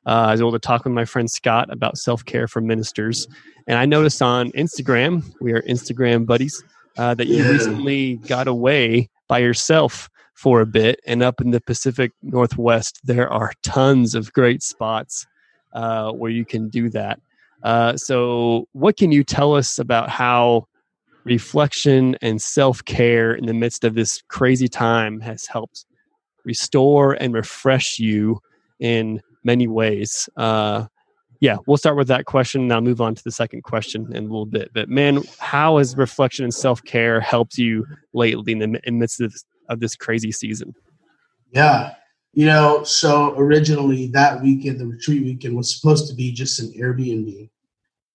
[0.06, 3.28] uh, I was able to talk with my friend Scott about self care for ministers.
[3.68, 6.64] And I noticed on Instagram, we are Instagram buddies,
[6.98, 11.00] uh, that you recently got away by yourself for a bit.
[11.06, 15.28] And up in the Pacific Northwest, there are tons of great spots
[15.74, 17.20] uh, where you can do that.
[17.62, 20.66] Uh, so, what can you tell us about how
[21.26, 25.86] reflection and self care in the midst of this crazy time has helped
[26.46, 28.40] restore and refresh you
[28.80, 30.30] in many ways.
[30.36, 30.86] Uh,
[31.39, 34.23] yeah, we'll start with that question and I'll move on to the second question in
[34.25, 34.71] a little bit.
[34.73, 39.32] But man, how has reflection and self care helped you lately in the midst of
[39.32, 40.75] this, of this crazy season?
[41.52, 41.93] Yeah,
[42.34, 46.71] you know, so originally that weekend, the retreat weekend, was supposed to be just an
[46.78, 47.49] Airbnb,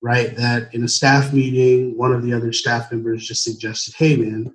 [0.02, 0.36] right?
[0.36, 4.54] That in a staff meeting, one of the other staff members just suggested, "Hey, man,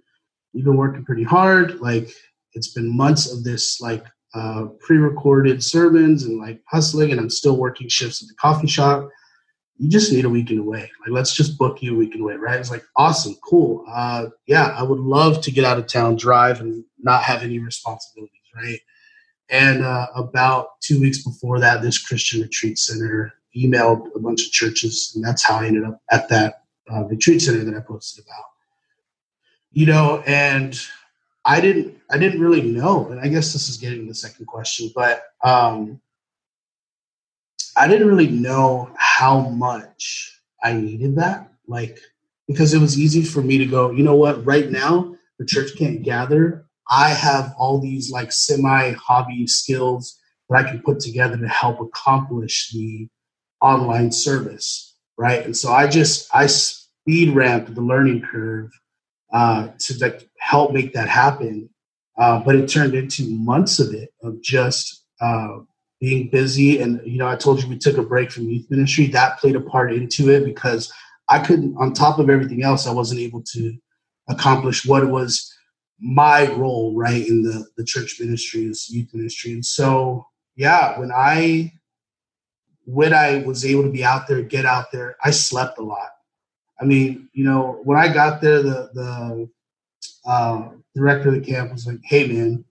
[0.53, 1.79] you've been working pretty hard.
[1.81, 2.09] Like,
[2.53, 7.57] it's been months of this like uh, pre-recorded sermons and like hustling, and I'm still
[7.57, 9.09] working shifts at the coffee shop.
[9.77, 10.91] You just need a weekend away.
[11.01, 12.59] Like, let's just book you a weekend away, right?
[12.59, 13.85] It's like awesome, cool.
[13.87, 17.59] Uh, yeah, I would love to get out of town, drive, and not have any
[17.59, 18.79] responsibilities, right?
[19.49, 24.51] And uh, about two weeks before that, this Christian retreat center emailed a bunch of
[24.51, 28.25] churches, and that's how I ended up at that uh, retreat center that I posted
[28.25, 28.43] about.
[29.71, 30.79] You know, and
[31.49, 34.91] I didn't I didn't really know, and I guess this is getting the second question,
[34.95, 35.99] but um,
[37.75, 41.51] I didn't really know how much I needed that.
[41.67, 41.99] Like
[42.47, 45.75] because it was easy for me to go, you know what, right now the church
[45.75, 46.67] can't gather.
[46.87, 51.79] I have all these like semi hobby skills that I can put together to help
[51.79, 53.07] accomplish the
[53.59, 55.43] online service, right?
[55.43, 58.69] And so I just I speed ramped the learning curve
[59.33, 61.69] uh, to like help make that happen.
[62.17, 65.59] Uh, but it turned into months of it of just uh,
[65.99, 66.81] being busy.
[66.81, 69.07] And you know, I told you we took a break from youth ministry.
[69.07, 70.91] That played a part into it because
[71.29, 73.77] I couldn't, on top of everything else, I wasn't able to
[74.27, 75.53] accomplish what was
[75.99, 79.53] my role right in the the church ministry is youth ministry.
[79.53, 80.25] And so,
[80.55, 81.73] yeah, when I
[82.85, 86.09] when I was able to be out there, get out there, I slept a lot.
[86.81, 89.49] I mean, you know, when I got there, the the
[90.25, 92.65] uh, director of the camp was like, "Hey, man,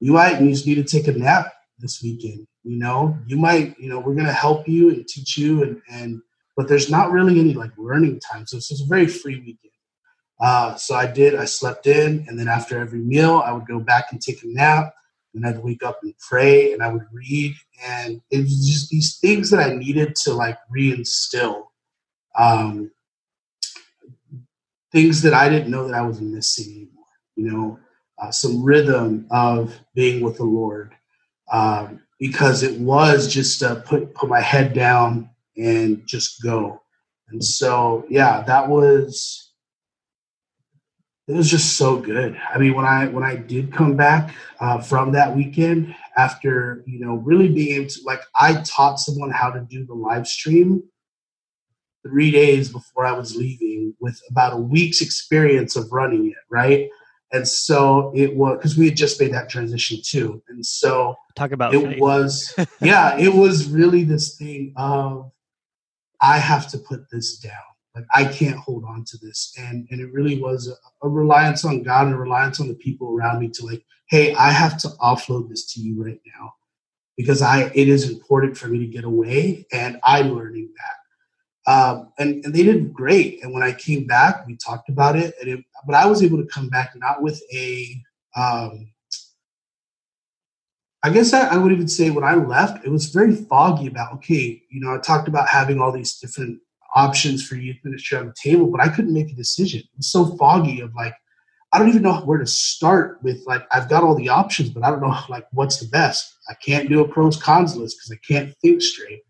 [0.00, 2.46] you might you just need to take a nap this weekend.
[2.64, 6.22] You know, you might, you know, we're gonna help you and teach you, and and
[6.56, 9.70] but there's not really any like learning time, so it's a very free weekend.
[10.40, 11.34] Uh, so I did.
[11.34, 14.46] I slept in, and then after every meal, I would go back and take a
[14.46, 14.94] nap.
[15.32, 17.54] And I'd wake up and pray, and I would read,
[17.86, 21.66] and it was just these things that I needed to like reinstill.
[22.36, 22.90] Um,
[24.92, 27.04] things that I didn't know that I was missing anymore.
[27.36, 27.78] You know,
[28.18, 30.94] uh, some rhythm of being with the Lord
[31.50, 36.82] um, because it was just to put put my head down and just go.
[37.28, 39.50] And so, yeah, that was
[41.28, 42.36] it was just so good.
[42.52, 46.98] I mean, when I when I did come back uh, from that weekend, after you
[46.98, 50.82] know really being able to like, I taught someone how to do the live stream
[52.02, 56.88] three days before I was leaving, with about a week's experience of running it, right?
[57.32, 61.52] And so it was because we had just made that transition too, and so talk
[61.52, 62.00] about it faith.
[62.00, 65.30] was yeah, it was really this thing of
[66.20, 67.52] I have to put this down
[67.94, 69.52] like I can't hold on to this.
[69.58, 72.74] And and it really was a, a, reliance on God and a reliance on the
[72.74, 76.54] people around me to like, hey, I have to offload this to you right now
[77.16, 80.96] because I it is important for me to get away, and I'm learning that.
[81.66, 83.42] Um, and, and they did great.
[83.42, 86.38] And when I came back, we talked about it, and it, but I was able
[86.38, 88.02] to come back not with a
[88.36, 88.90] um,
[91.02, 94.12] I guess I, I, would even say when I left, it was very foggy about,
[94.14, 96.60] okay, you know, I talked about having all these different
[96.94, 99.80] options for youth ministry on the table, but I couldn't make a decision.
[99.80, 101.14] It was so foggy of like,
[101.72, 104.82] I don't even know where to start with like I've got all the options, but
[104.82, 106.36] I don't know like what's the best.
[106.48, 109.22] I can't do a pros cons list because I can't think straight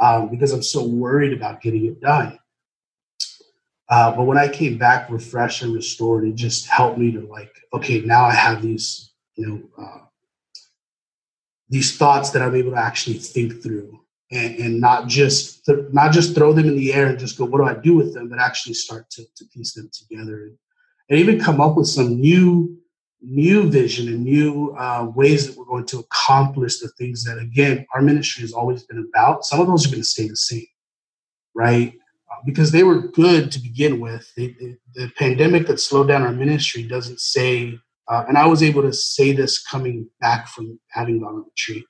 [0.00, 2.38] um, because I'm so worried about getting it done.
[3.88, 7.52] Uh, but when I came back refreshed and restored, it just helped me to like,
[7.72, 10.00] okay, now I have these, you know, uh,
[11.70, 13.98] these thoughts that I'm able to actually think through
[14.30, 17.44] and, and not just th- not just throw them in the air and just go,
[17.44, 18.28] what do I do with them?
[18.28, 20.58] But actually start to, to piece them together and,
[21.08, 22.78] and even come up with some new
[23.20, 27.86] new vision and new uh, ways that we're going to accomplish the things that again
[27.94, 29.44] our ministry has always been about.
[29.44, 30.66] Some of those are going to stay the same,
[31.54, 31.92] right?
[32.30, 34.30] Uh, because they were good to begin with.
[34.36, 37.78] The pandemic that slowed down our ministry doesn't say,
[38.08, 41.84] uh, and I was able to say this coming back from having gone on retreat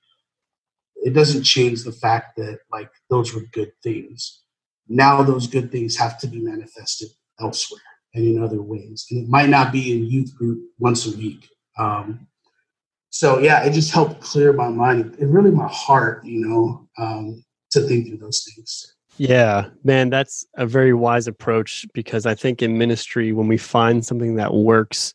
[1.03, 4.43] it doesn't change the fact that like those were good things.
[4.89, 7.09] Now those good things have to be manifested
[7.41, 7.81] elsewhere
[8.19, 11.49] and in other ways, and it might not be in youth group once a week.
[11.79, 12.27] Um,
[13.11, 17.45] so yeah, it just helped clear my mind and really my heart, you know, um,
[17.71, 18.95] to think through those things.
[19.17, 24.05] Yeah, man, that's a very wise approach because I think in ministry, when we find
[24.05, 25.15] something that works,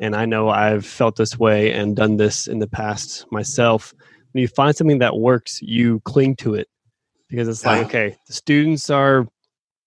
[0.00, 3.92] and I know I've felt this way and done this in the past myself,
[4.32, 6.68] when you find something that works, you cling to it
[7.28, 9.26] because it's like, okay, the students are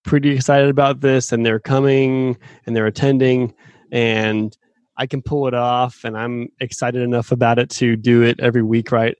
[0.06, 3.54] pretty excited about this and they're coming and they're attending
[3.92, 4.58] and
[4.98, 8.64] I can pull it off and I'm excited enough about it to do it every
[8.64, 9.18] week, right?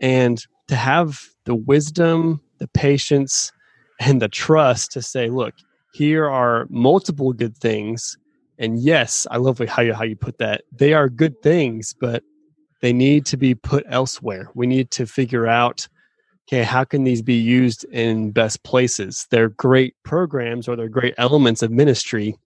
[0.00, 3.52] And to have the wisdom, the patience,
[4.00, 5.54] and the trust to say, look,
[5.92, 8.16] here are multiple good things.
[8.58, 10.62] And yes, I love how you how you put that.
[10.72, 12.22] They are good things, but
[12.80, 14.50] they need to be put elsewhere.
[14.54, 15.88] We need to figure out
[16.48, 19.26] okay, how can these be used in best places?
[19.30, 22.36] They're great programs or they're great elements of ministry,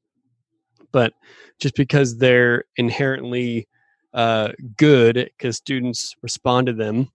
[0.92, 1.12] but
[1.58, 3.68] just because they're inherently
[4.14, 7.08] uh, good because students respond to them,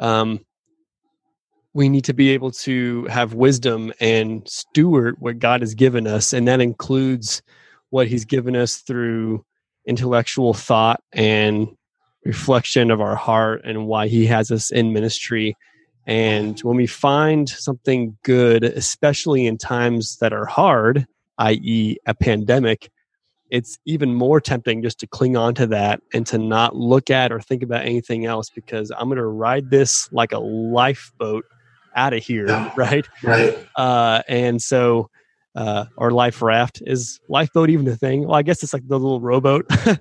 [0.00, 0.40] um,
[1.74, 6.32] we need to be able to have wisdom and steward what God has given us,
[6.32, 7.42] and that includes
[7.90, 9.44] what He's given us through
[9.86, 11.68] intellectual thought and
[12.24, 15.56] reflection of our heart and why he has us in ministry
[16.08, 21.06] and when we find something good especially in times that are hard
[21.38, 22.90] i.e a pandemic
[23.50, 27.30] it's even more tempting just to cling on to that and to not look at
[27.30, 31.44] or think about anything else because i'm going to ride this like a lifeboat
[31.94, 33.06] out of here right?
[33.22, 33.58] Right.
[33.76, 35.10] Uh, and so
[35.58, 38.26] uh, or life raft is lifeboat even a thing?
[38.26, 39.66] Well i guess it's like the little rowboat.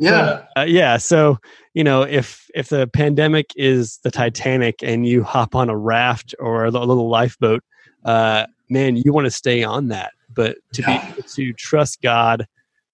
[0.00, 0.46] Yeah.
[0.56, 1.38] uh, yeah so
[1.74, 6.34] you know if if the pandemic is the titanic and you hop on a raft
[6.40, 7.62] or a little lifeboat
[8.04, 10.12] uh, man you want to stay on that.
[10.34, 11.06] But to yeah.
[11.06, 12.46] be able to trust god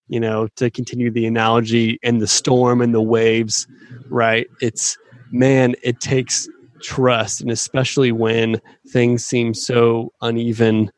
[0.08, 3.66] you know to continue the analogy and the storm and the waves
[4.10, 4.46] right?
[4.60, 4.98] It's
[5.30, 6.48] man it takes
[6.82, 10.90] trust and especially when things seem so uneven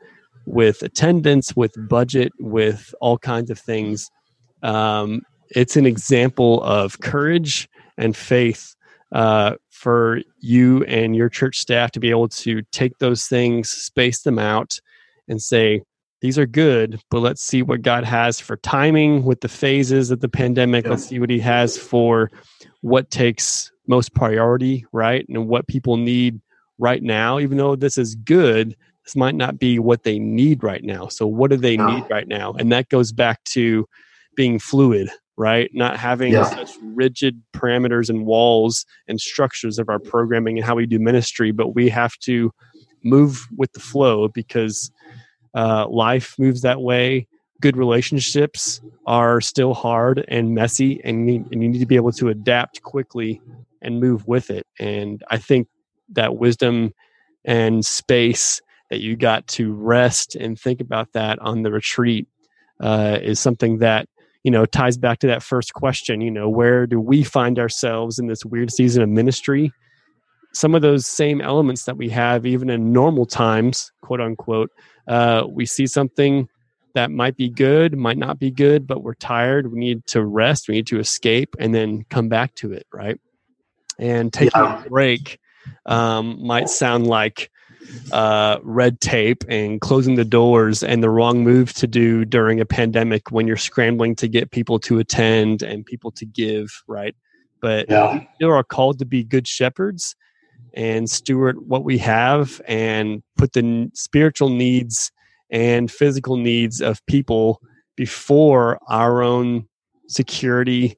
[0.47, 4.11] with attendance, with budget, with all kinds of things.
[4.62, 7.68] Um, it's an example of courage
[7.99, 8.74] and faith
[9.12, 14.22] uh, for you and your church staff to be able to take those things, space
[14.22, 14.78] them out,
[15.28, 15.82] and say,
[16.22, 20.20] these are good, but let's see what God has for timing with the phases of
[20.20, 20.84] the pandemic.
[20.84, 20.93] Yeah.
[20.93, 22.30] Let's see what He has for
[22.80, 25.26] what takes most priority, right?
[25.28, 26.40] And what people need
[26.78, 30.82] right now, even though this is good, this might not be what they need right
[30.84, 31.09] now.
[31.09, 31.86] So what do they no.
[31.86, 32.53] need right now?
[32.53, 33.86] And that goes back to
[34.36, 35.70] being fluid, right?
[35.72, 36.44] Not having yeah.
[36.44, 41.50] such rigid parameters and walls and structures of our programming and how we do ministry,
[41.50, 42.53] but we have to
[43.05, 44.90] move with the flow because
[45.55, 47.26] uh, life moves that way.
[47.61, 52.12] Good relationships are still hard and messy, and you, and you need to be able
[52.12, 53.40] to adapt quickly
[53.80, 54.66] and move with it.
[54.78, 55.68] And I think
[56.11, 56.92] that wisdom
[57.44, 58.61] and space
[58.93, 62.28] that you got to rest and think about that on the retreat
[62.78, 64.07] uh, is something that
[64.43, 68.18] you know ties back to that first question you know where do we find ourselves
[68.18, 69.72] in this weird season of ministry
[70.53, 74.70] some of those same elements that we have even in normal times quote unquote
[75.09, 76.47] uh, we see something
[76.93, 80.68] that might be good might not be good but we're tired we need to rest
[80.68, 83.18] we need to escape and then come back to it right
[83.99, 84.84] and taking yeah.
[84.84, 85.38] a break
[85.86, 87.51] um, might sound like
[88.12, 92.66] uh, red tape and closing the doors and the wrong move to do during a
[92.66, 97.14] pandemic when you're scrambling to get people to attend and people to give, right?
[97.61, 98.24] But yeah.
[98.41, 100.16] we are called to be good shepherds
[100.74, 105.12] and steward what we have and put the spiritual needs
[105.51, 107.61] and physical needs of people
[107.95, 109.68] before our own
[110.09, 110.97] security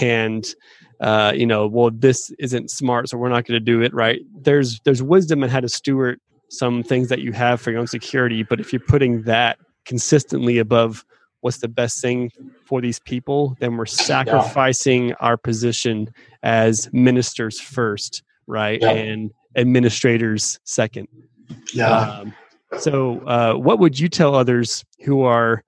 [0.00, 0.54] and
[1.00, 3.92] uh, you know, well, this isn't smart, so we're not going to do it.
[3.92, 4.20] Right?
[4.40, 6.20] There's there's wisdom in how to steward
[6.56, 10.58] some things that you have for your own security, but if you're putting that consistently
[10.58, 11.04] above
[11.40, 12.30] what's the best thing
[12.64, 15.14] for these people, then we're sacrificing yeah.
[15.20, 16.08] our position
[16.42, 18.80] as ministers first, right?
[18.80, 18.92] Yeah.
[18.92, 21.06] And administrators second.
[21.74, 21.90] Yeah.
[21.90, 22.34] Um,
[22.78, 25.62] so, uh, what would you tell others who are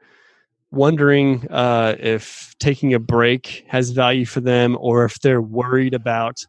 [0.71, 6.45] wondering uh, if taking a break has value for them or if they're worried about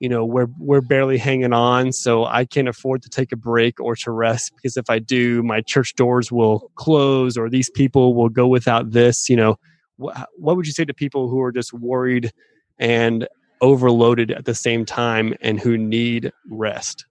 [0.00, 3.80] you know we're we're barely hanging on so i can't afford to take a break
[3.80, 8.14] or to rest because if i do my church doors will close or these people
[8.14, 9.58] will go without this you know.
[9.96, 12.30] What, what would you say to people who are just worried
[12.78, 13.26] and
[13.60, 17.04] overloaded at the same time and who need rest?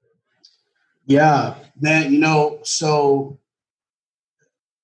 [1.06, 3.38] Yeah man you know so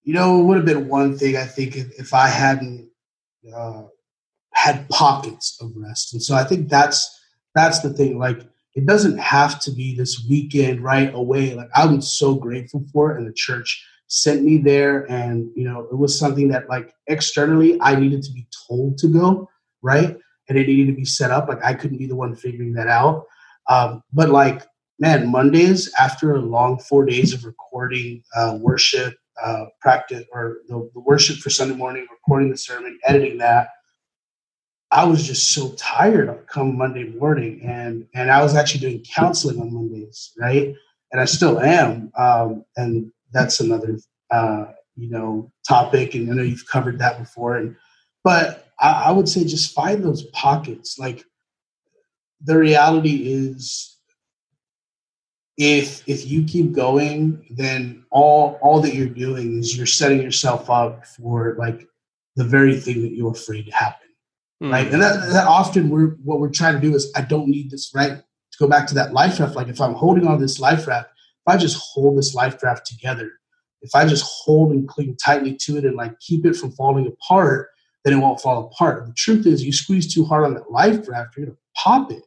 [0.04, 2.90] you know, it would have been one thing I think if, if I hadn't
[3.56, 3.84] uh,
[4.54, 7.20] had pockets of rest, and so I think that's
[7.56, 8.18] that's the thing.
[8.18, 8.42] Like,
[8.76, 11.54] it doesn't have to be this weekend right away.
[11.54, 15.88] Like, I'm so grateful for it, and the church sent me there, and you know,
[15.92, 19.50] it was something that like externally I needed to be told to go
[19.82, 20.18] right,
[20.50, 21.48] and it needed to be set up.
[21.48, 23.26] Like, I couldn't be the one figuring that out.
[23.70, 24.64] Um, but like
[25.00, 30.90] man, Mondays after a long four days of recording uh, worship uh, practice or the,
[30.94, 33.70] the worship for Sunday morning, recording the sermon, editing that.
[34.94, 39.60] I was just so tired come Monday morning, and and I was actually doing counseling
[39.60, 40.76] on Mondays, right?
[41.12, 43.98] And I still am, um, and that's another
[44.30, 44.66] uh,
[44.96, 47.58] you know topic, and I know you've covered that before.
[47.58, 47.76] And
[48.24, 51.00] but I, I would say just find those pockets.
[51.00, 51.24] Like
[52.44, 53.98] the reality is
[55.58, 60.70] if if you keep going, then all all that you're doing is you're setting yourself
[60.70, 61.88] up for like
[62.36, 64.04] the very thing that you're afraid to happen.
[64.64, 64.72] Mm.
[64.72, 64.92] Right.
[64.92, 67.92] And that, that often we're what we're trying to do is I don't need this,
[67.94, 68.18] right?
[68.18, 71.10] To go back to that life raft, like if I'm holding on this life raft,
[71.10, 73.32] if I just hold this life raft together,
[73.82, 77.08] if I just hold and cling tightly to it and like keep it from falling
[77.08, 77.70] apart,
[78.06, 79.06] then it won't fall apart.
[79.06, 82.24] The truth is, you squeeze too hard on that life raft, you're gonna pop it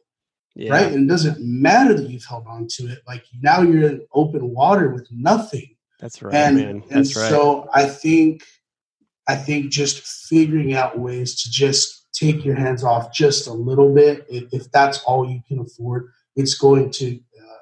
[0.57, 0.71] yeah.
[0.71, 0.91] right?
[0.91, 2.99] And it doesn't matter that you've held on to it.
[3.07, 5.75] Like now you're in open water with nothing.
[5.99, 6.83] That's right, and, man.
[6.89, 7.29] That's and right.
[7.29, 8.43] So I think,
[9.27, 13.93] I think just figuring out ways to just take your hands off just a little
[13.93, 17.57] bit, if, if that's all you can afford, it's going to uh,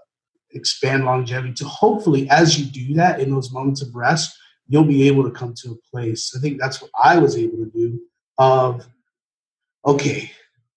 [0.51, 1.53] expand longevity.
[1.55, 4.37] To hopefully, as you do that in those moments of rest,
[4.67, 6.33] you'll be able to come to a place.
[6.35, 7.99] I think that's what I was able to do.
[8.37, 8.85] Of
[9.85, 10.31] okay,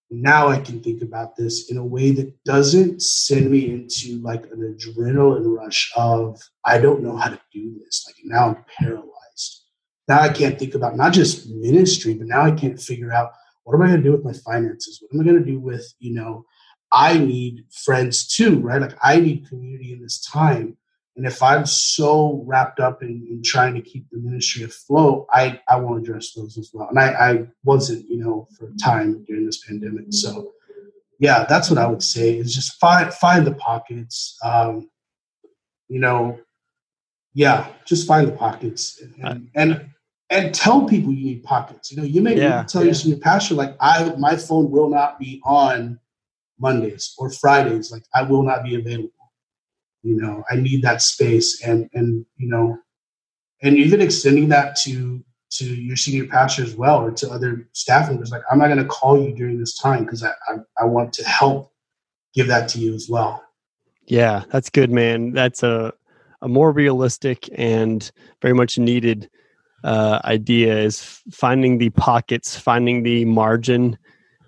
[0.09, 4.45] now I can think about this in a way that doesn't send me into like
[4.45, 8.05] an adrenaline rush of I don't know how to do this.
[8.07, 9.65] Like now I'm paralyzed.
[10.07, 13.31] Now I can't think about not just ministry, but now I can't figure out
[13.69, 14.99] what am I going to do with my finances?
[14.99, 16.43] What am I going to do with, you know,
[16.91, 18.81] I need friends too, right?
[18.81, 20.75] Like I need community in this time.
[21.15, 25.61] And if I'm so wrapped up in, in, trying to keep the ministry afloat, I,
[25.67, 26.89] I want to address those as well.
[26.89, 30.05] And I, I wasn't, you know, for time during this pandemic.
[30.09, 30.51] So
[31.19, 34.35] yeah, that's what I would say is just find find the pockets.
[34.43, 34.89] Um,
[35.89, 36.39] you know,
[37.35, 39.89] yeah, just find the pockets and, and
[40.29, 41.91] and tell people you need pockets.
[41.91, 42.93] You know, you may yeah, tell yeah.
[43.03, 45.99] your pastor like I my phone will not be on
[46.59, 47.91] Mondays or Fridays.
[47.91, 49.11] Like I will not be available
[50.03, 52.77] you know i need that space and and you know
[53.61, 58.09] and even extending that to to your senior pastor as well or to other staff
[58.09, 60.85] members like i'm not going to call you during this time because I, I, I
[60.85, 61.73] want to help
[62.33, 63.43] give that to you as well
[64.05, 65.93] yeah that's good man that's a
[66.41, 68.09] a more realistic and
[68.41, 69.29] very much needed
[69.83, 73.97] uh, idea is finding the pockets finding the margin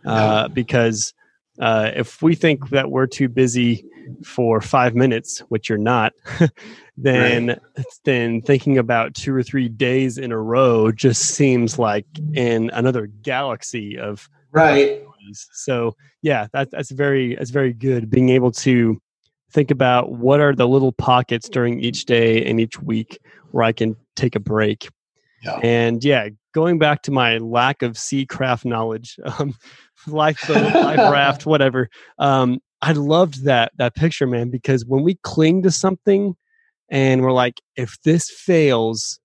[0.06, 0.54] uh, yeah.
[0.54, 1.14] because
[1.60, 3.86] uh, if we think that we're too busy
[4.24, 6.14] for five minutes, which you're not,
[6.98, 7.86] then right.
[8.04, 13.08] then thinking about two or three days in a row just seems like in another
[13.08, 15.04] galaxy of right.
[15.54, 18.10] So yeah, that, that's very that's very good.
[18.10, 19.00] Being able to
[19.52, 23.20] think about what are the little pockets during each day and each week
[23.52, 24.90] where I can take a break.
[25.42, 25.60] Yeah.
[25.64, 29.56] And yeah, going back to my lack of sea craft knowledge, um,
[30.08, 31.90] lifeboat, life raft, whatever.
[32.20, 36.36] Um, I loved that that picture, man, because when we cling to something
[36.90, 39.20] and we're like, if this fails,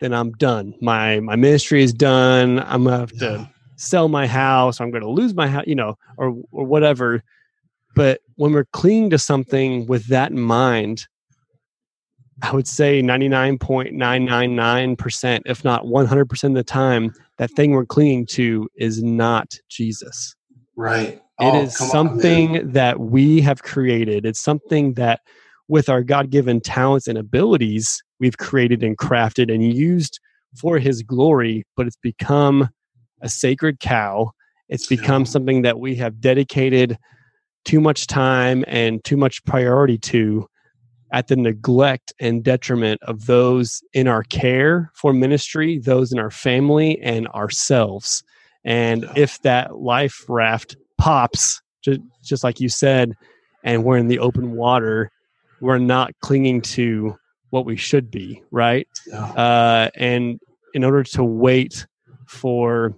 [0.00, 0.74] then I'm done.
[0.80, 2.58] My my ministry is done.
[2.60, 4.80] I'm gonna have to sell my house.
[4.80, 7.22] I'm gonna lose my house, you know, or or whatever.
[7.94, 11.06] But when we're clinging to something with that in mind,
[12.42, 18.68] I would say 99.999%, if not 100% of the time, that thing we're clinging to
[18.76, 20.36] is not Jesus.
[20.76, 21.20] Right.
[21.38, 24.26] Oh, it is something on, that we have created.
[24.26, 25.20] It's something that,
[25.68, 30.18] with our God given talents and abilities, we've created and crafted and used
[30.58, 32.68] for His glory, but it's become
[33.22, 34.32] a sacred cow.
[34.68, 35.28] It's become yeah.
[35.28, 36.98] something that we have dedicated
[37.64, 40.46] too much time and too much priority to
[41.12, 46.30] at the neglect and detriment of those in our care for ministry, those in our
[46.30, 48.22] family, and ourselves.
[48.64, 53.14] And if that life raft pops, just, just like you said,
[53.64, 55.10] and we're in the open water,
[55.60, 57.16] we're not clinging to
[57.50, 58.86] what we should be, right?
[59.12, 60.40] Uh, and
[60.74, 61.86] in order to wait
[62.26, 62.94] for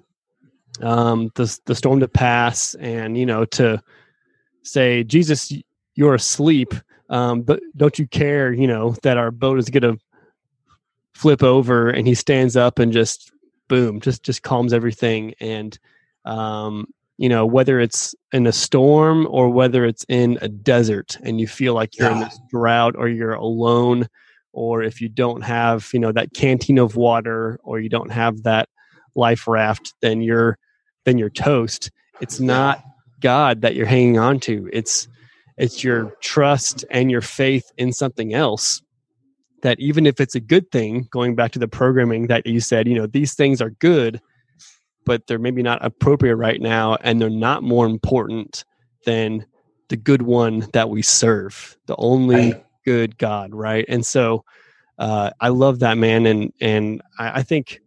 [0.80, 3.82] um, the the storm to pass, and you know to
[4.62, 5.52] say, Jesus,
[5.94, 6.74] you're asleep
[7.12, 9.98] um, but don't you care, you know, that our boat is going to
[11.14, 13.30] flip over and he stands up and just
[13.68, 15.34] boom, just, just calms everything.
[15.38, 15.78] And,
[16.24, 16.86] um,
[17.18, 21.46] you know, whether it's in a storm or whether it's in a desert and you
[21.46, 22.14] feel like you're yeah.
[22.14, 24.08] in this drought or you're alone,
[24.54, 28.42] or if you don't have, you know, that canteen of water or you don't have
[28.44, 28.70] that
[29.14, 30.56] life raft, then you're,
[31.04, 31.90] then you're toast.
[32.22, 32.82] It's not
[33.20, 34.70] God that you're hanging on to.
[34.72, 35.08] It's,
[35.56, 38.82] it's your trust and your faith in something else
[39.62, 42.88] that even if it's a good thing going back to the programming that you said
[42.88, 44.20] you know these things are good
[45.04, 48.64] but they're maybe not appropriate right now and they're not more important
[49.04, 49.44] than
[49.88, 52.66] the good one that we serve the only right.
[52.84, 54.44] good god right and so
[54.98, 57.80] uh, i love that man and and I, I think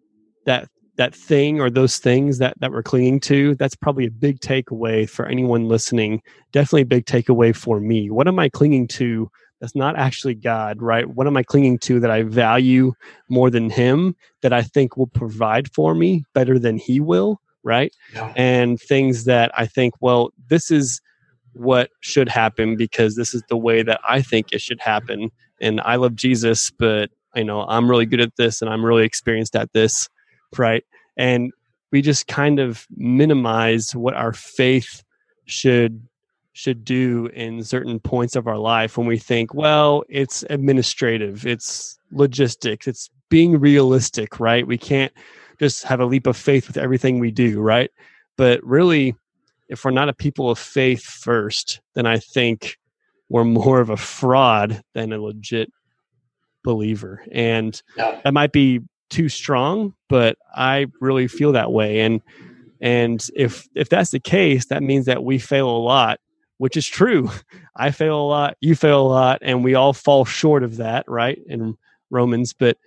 [0.45, 4.39] that that thing or those things that that we're clinging to that's probably a big
[4.39, 6.21] takeaway for anyone listening.
[6.51, 8.09] Definitely a big takeaway for me.
[8.09, 9.29] What am i clinging to
[9.61, 11.07] that's not actually god right?
[11.09, 12.93] What am i clinging to that i value
[13.29, 17.93] more than him that i think will provide for me better than he will right?
[18.13, 18.31] Yeah.
[18.35, 21.01] and things that i think well this is
[21.53, 25.31] what should happen because this is the way that i think it should happen.
[25.61, 29.05] And i love jesus but you know i'm really good at this and i'm really
[29.05, 30.09] experienced at this
[30.59, 30.83] right?
[31.17, 31.51] And
[31.91, 35.03] we just kind of minimize what our faith
[35.45, 36.01] should
[36.53, 41.99] should do in certain points of our life when we think, well, it's administrative, it's
[42.11, 44.65] logistics, it's being realistic, right?
[44.65, 45.11] We can't
[45.59, 47.91] just have a leap of faith with everything we do, right?
[48.37, 49.15] But really,
[49.67, 52.77] if we're not a people of faith first, then I think
[53.27, 55.71] we're more of a fraud than a legit
[56.63, 57.21] believer.
[57.31, 58.21] And yeah.
[58.23, 58.79] that might be
[59.09, 62.01] too strong, but I really feel that way.
[62.01, 62.21] And
[62.81, 66.19] and if if that's the case, that means that we fail a lot,
[66.57, 67.29] which is true.
[67.75, 71.05] I fail a lot, you fail a lot, and we all fall short of that,
[71.07, 71.39] right?
[71.47, 71.75] In
[72.09, 72.77] Romans, but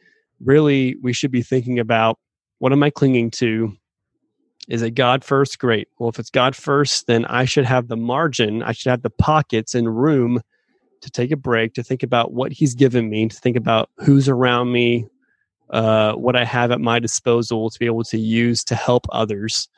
[0.45, 2.19] really we should be thinking about
[2.59, 3.77] what am I clinging to?
[4.69, 5.59] Is it God first?
[5.59, 5.89] Great.
[5.99, 9.11] Well, if it's God first, then I should have the margin, I should have the
[9.11, 10.43] pockets and room
[11.01, 14.29] to take a break, to think about what He's given me, to think about who's
[14.29, 15.07] around me,
[15.71, 19.69] uh, what I have at my disposal to be able to use to help others,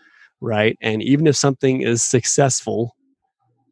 [0.40, 0.76] right?
[0.80, 2.96] And even if something is successful,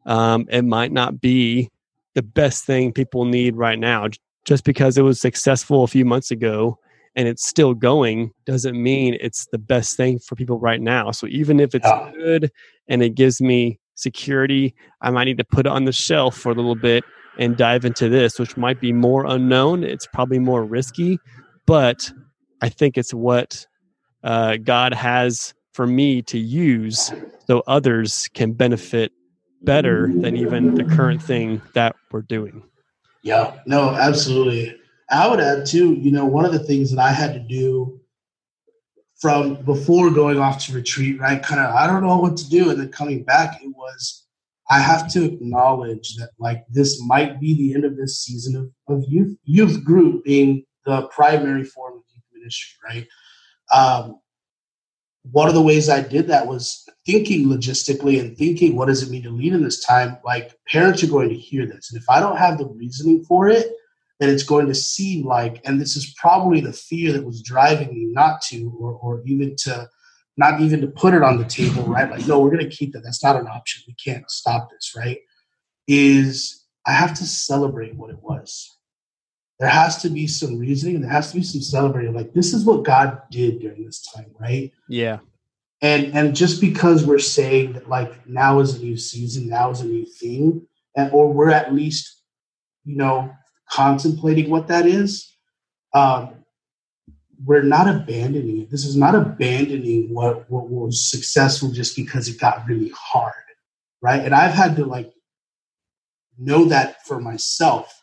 [0.05, 1.69] um, it might not be
[2.15, 4.07] the best thing people need right now.
[4.45, 6.79] Just because it was successful a few months ago
[7.15, 11.11] and it's still going doesn't mean it's the best thing for people right now.
[11.11, 12.11] So even if it's yeah.
[12.15, 12.51] good
[12.87, 16.51] and it gives me security, I might need to put it on the shelf for
[16.51, 17.03] a little bit
[17.37, 19.83] and dive into this, which might be more unknown.
[19.83, 21.19] It's probably more risky,
[21.69, 22.11] but
[22.63, 23.67] I think it's what
[24.23, 27.13] uh, God has for me to use
[27.45, 29.11] so others can benefit
[29.61, 32.63] better than even the current thing that we're doing.
[33.21, 34.75] Yeah, no, absolutely.
[35.11, 38.01] I would add too, you know, one of the things that I had to do
[39.21, 41.43] from before going off to retreat, right?
[41.43, 42.71] Kind of, I don't know what to do.
[42.71, 44.25] And then coming back, it was,
[44.71, 48.97] I have to acknowledge that like this might be the end of this season of,
[48.97, 53.07] of youth, youth group being the primary form of youth ministry, right?
[53.73, 54.19] Um,
[55.31, 59.11] one of the ways I did that was thinking logistically and thinking, what does it
[59.11, 60.17] mean to lead in this time?
[60.23, 61.91] Like parents are going to hear this.
[61.91, 63.67] And if I don't have the reasoning for it,
[64.19, 67.93] then it's going to seem like, and this is probably the fear that was driving
[67.93, 69.87] me not to, or, or even to,
[70.37, 72.09] not even to put it on the table, right?
[72.09, 73.03] Like, no, we're going to keep that.
[73.03, 73.83] That's not an option.
[73.87, 75.19] We can't stop this, right?
[75.87, 78.77] Is I have to celebrate what it was.
[79.59, 80.95] There has to be some reasoning.
[80.95, 82.13] And there has to be some celebrating.
[82.13, 84.71] Like, this is what God did during this time, right?
[84.87, 85.19] Yeah
[85.81, 89.81] and and just because we're saying that like now is a new season now is
[89.81, 92.21] a new thing and or we're at least
[92.85, 93.31] you know
[93.69, 95.35] contemplating what that is
[95.93, 96.35] um
[97.45, 102.39] we're not abandoning it this is not abandoning what what was successful just because it
[102.39, 103.33] got really hard
[104.01, 105.11] right and i've had to like
[106.37, 107.98] know that for myself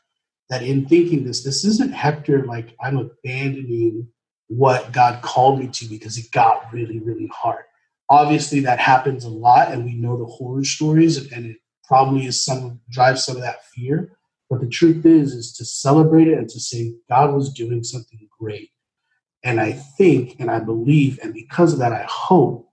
[0.50, 4.08] that in thinking this this isn't hector like i'm abandoning
[4.48, 7.64] what God called me to because it got really, really hard.
[8.08, 12.44] Obviously, that happens a lot, and we know the horror stories, and it probably is
[12.44, 14.12] some drives some of that fear.
[14.48, 18.28] But the truth is, is to celebrate it and to say God was doing something
[18.38, 18.70] great.
[19.42, 22.70] And I think and I believe, and because of that, I hope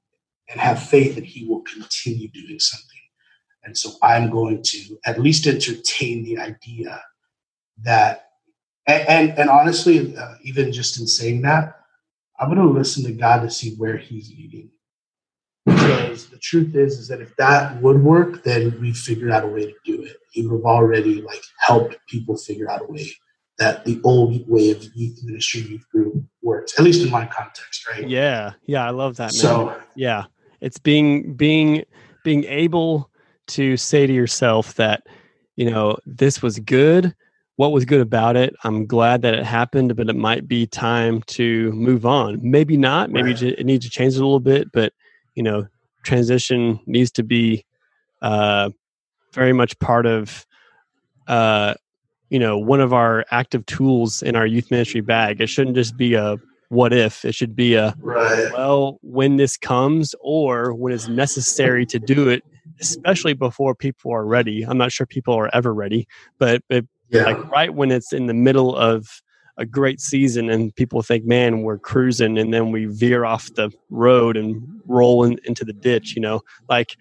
[0.50, 2.90] and have faith that He will continue doing something.
[3.64, 7.02] And so I'm going to at least entertain the idea
[7.82, 8.24] that
[8.88, 11.80] and and, and honestly, uh, even just in saying that,
[12.40, 14.70] I'm going to listen to God to see where He's leading.
[15.66, 19.48] Because the truth is, is that if that would work, then we figured out a
[19.48, 20.18] way to do it.
[20.32, 23.08] He would have already like helped people figure out a way
[23.60, 26.78] that the old way of youth ministry, youth group works.
[26.78, 28.08] At least in my context, right?
[28.08, 29.28] Yeah, yeah, I love that.
[29.28, 29.32] Man.
[29.32, 30.26] So yeah,
[30.60, 31.86] it's being being
[32.26, 33.10] being able
[33.48, 35.08] to say to yourself that
[35.56, 37.16] you know this was good
[37.56, 38.56] what was good about it.
[38.64, 42.40] I'm glad that it happened, but it might be time to move on.
[42.42, 43.12] Maybe not.
[43.12, 43.44] Maybe right.
[43.44, 44.94] it needs to change a little bit, but
[45.36, 45.68] you know,
[46.04, 47.66] transition needs to be
[48.22, 48.70] uh,
[49.34, 50.46] very much part of
[51.28, 51.76] uh,
[52.30, 55.40] you know one of our active tools in our youth ministry bag.
[55.40, 56.38] It shouldn't just be a
[56.70, 57.24] what if.
[57.24, 58.52] It should be a right.
[58.54, 62.44] well when this comes or when it's necessary to do it
[62.80, 64.64] especially before people are ready.
[64.64, 67.24] I'm not sure people are ever ready, but, but yeah.
[67.24, 69.22] like right when it's in the middle of
[69.58, 73.72] a great season and people think man we're cruising and then we veer off the
[73.92, 76.42] road and roll in, into the ditch you know?
[76.70, 76.98] Like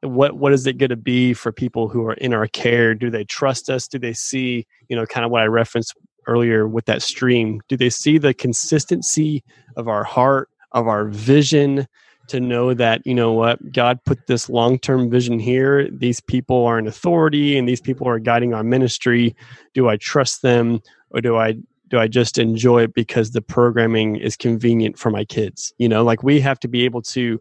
[0.00, 2.94] what what is it going to be for people who are in our care?
[2.94, 3.88] Do they trust us?
[3.88, 5.94] Do they see you know kind of what i referenced
[6.26, 7.60] earlier with that stream?
[7.68, 9.42] Do they see the consistency
[9.76, 11.86] of our heart of our vision
[12.28, 15.88] to know that you know what god put this long-term vision here.
[15.90, 19.34] These people are in authority and these people are guiding our ministry.
[19.74, 21.56] Do i trust them or do i
[21.88, 25.72] do i just enjoy it because the programming is convenient for my kids?
[25.78, 27.40] You know like we have to be able to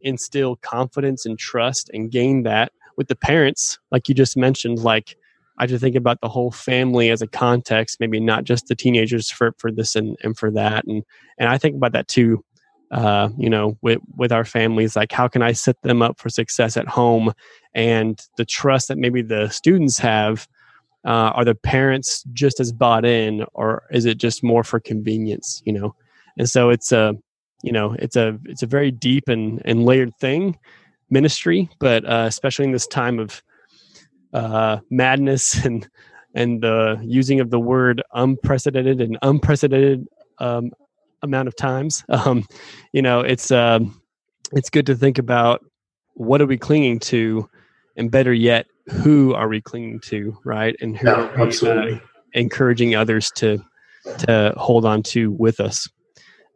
[0.00, 4.78] instill confidence and trust and gain that with the parents like you just mentioned.
[4.80, 5.16] Like
[5.58, 9.30] i to think about the whole family as a context maybe not just the teenagers
[9.30, 10.84] for for this and, and for that.
[10.86, 11.02] And
[11.38, 12.44] and i think about that too
[12.90, 16.28] uh, you know, with with our families, like how can I set them up for
[16.28, 17.32] success at home,
[17.74, 20.48] and the trust that maybe the students have.
[21.04, 25.62] Uh, are the parents just as bought in, or is it just more for convenience?
[25.64, 25.94] You know,
[26.36, 27.14] and so it's a,
[27.62, 30.58] you know, it's a it's a very deep and and layered thing,
[31.08, 33.42] ministry, but uh, especially in this time of
[34.32, 35.88] uh, madness and
[36.34, 40.06] and the using of the word unprecedented and unprecedented
[40.38, 40.70] um,
[41.22, 42.04] amount of times.
[42.10, 42.46] Um,
[42.92, 43.80] you know, it's uh,
[44.52, 45.64] it's good to think about
[46.14, 47.48] what are we clinging to,
[47.96, 50.74] and better yet, who are we clinging to, right?
[50.80, 51.98] And who yeah, are we, uh,
[52.32, 53.64] encouraging others to
[54.18, 55.88] to hold on to with us.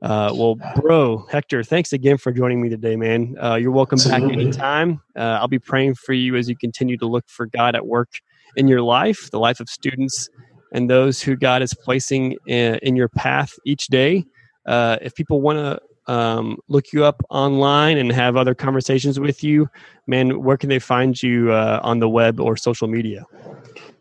[0.02, 3.36] Uh, well, bro, Hector, thanks again for joining me today, man.
[3.40, 4.28] Uh, you're welcome Absolutely.
[4.28, 5.00] back anytime.
[5.14, 8.08] Uh, I'll be praying for you as you continue to look for God at work
[8.56, 10.28] in your life, the life of students,
[10.72, 14.24] and those who God is placing in, in your path each day.
[14.66, 19.42] Uh, if people want to um, look you up online and have other conversations with
[19.44, 19.68] you,
[20.06, 23.24] man, where can they find you uh, on the web or social media?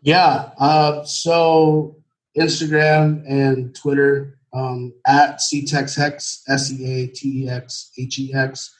[0.02, 1.96] Yeah, uh, so
[2.36, 8.34] Instagram and Twitter um, at CTEX Hex, S E A T E X H E
[8.34, 8.74] X.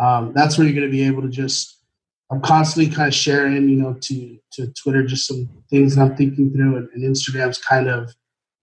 [0.00, 1.76] Um, that's where you're going to be able to just.
[2.30, 6.16] I'm constantly kind of sharing, you know, to to Twitter just some things that I'm
[6.16, 8.14] thinking through, and, and Instagram's kind of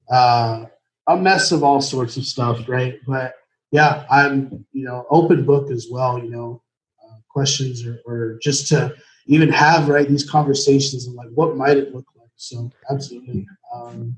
[0.10, 0.66] uh,
[1.08, 2.99] a mess of all sorts of stuff, right?
[3.08, 3.36] But
[3.72, 6.18] yeah, I'm you know open book as well.
[6.20, 6.62] You know,
[7.03, 8.95] uh, questions or, or just to
[9.28, 12.30] even have right these conversations and like what might it look like.
[12.36, 13.47] So absolutely.
[13.74, 14.18] Um,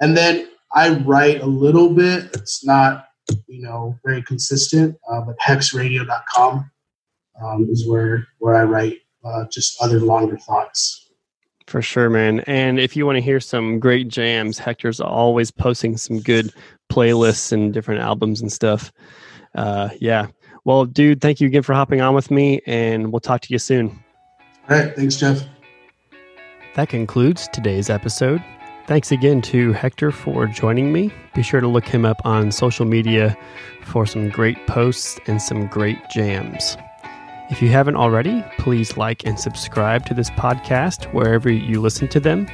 [0.00, 2.30] and then I write a little bit.
[2.34, 3.08] It's not
[3.46, 6.70] you know very consistent, uh, but hexradio.com
[7.42, 11.11] um, is where where I write uh, just other longer thoughts.
[11.72, 12.40] For sure, man.
[12.40, 16.52] And if you want to hear some great jams, Hector's always posting some good
[16.90, 18.92] playlists and different albums and stuff.
[19.54, 20.26] Uh, yeah.
[20.66, 23.58] Well, dude, thank you again for hopping on with me, and we'll talk to you
[23.58, 23.88] soon.
[24.68, 24.94] All right.
[24.94, 25.44] Thanks, Jeff.
[26.74, 28.44] That concludes today's episode.
[28.86, 31.10] Thanks again to Hector for joining me.
[31.34, 33.34] Be sure to look him up on social media
[33.86, 36.76] for some great posts and some great jams.
[37.52, 42.18] If you haven't already, please like and subscribe to this podcast wherever you listen to
[42.18, 42.48] them.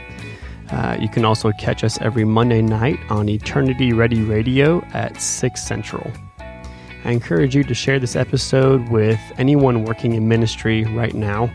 [0.73, 5.63] Uh, you can also catch us every Monday night on Eternity Ready Radio at 6
[5.63, 6.11] Central.
[7.05, 11.49] I encourage you to share this episode with anyone working in ministry right now,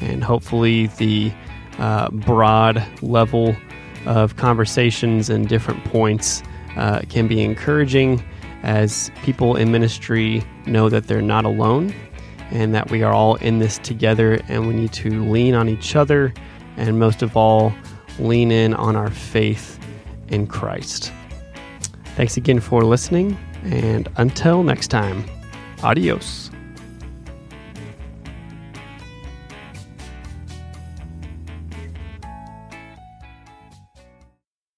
[0.00, 1.30] and hopefully, the
[1.78, 3.54] uh, broad level
[4.06, 6.42] of conversations and different points
[6.78, 8.24] uh, can be encouraging
[8.62, 11.94] as people in ministry know that they're not alone
[12.50, 15.96] and that we are all in this together and we need to lean on each
[15.96, 16.32] other
[16.78, 17.74] and most of all,
[18.18, 19.78] lean in on our faith
[20.28, 21.12] in Christ.
[22.16, 25.24] Thanks again for listening, and until next time,
[25.82, 26.50] adios.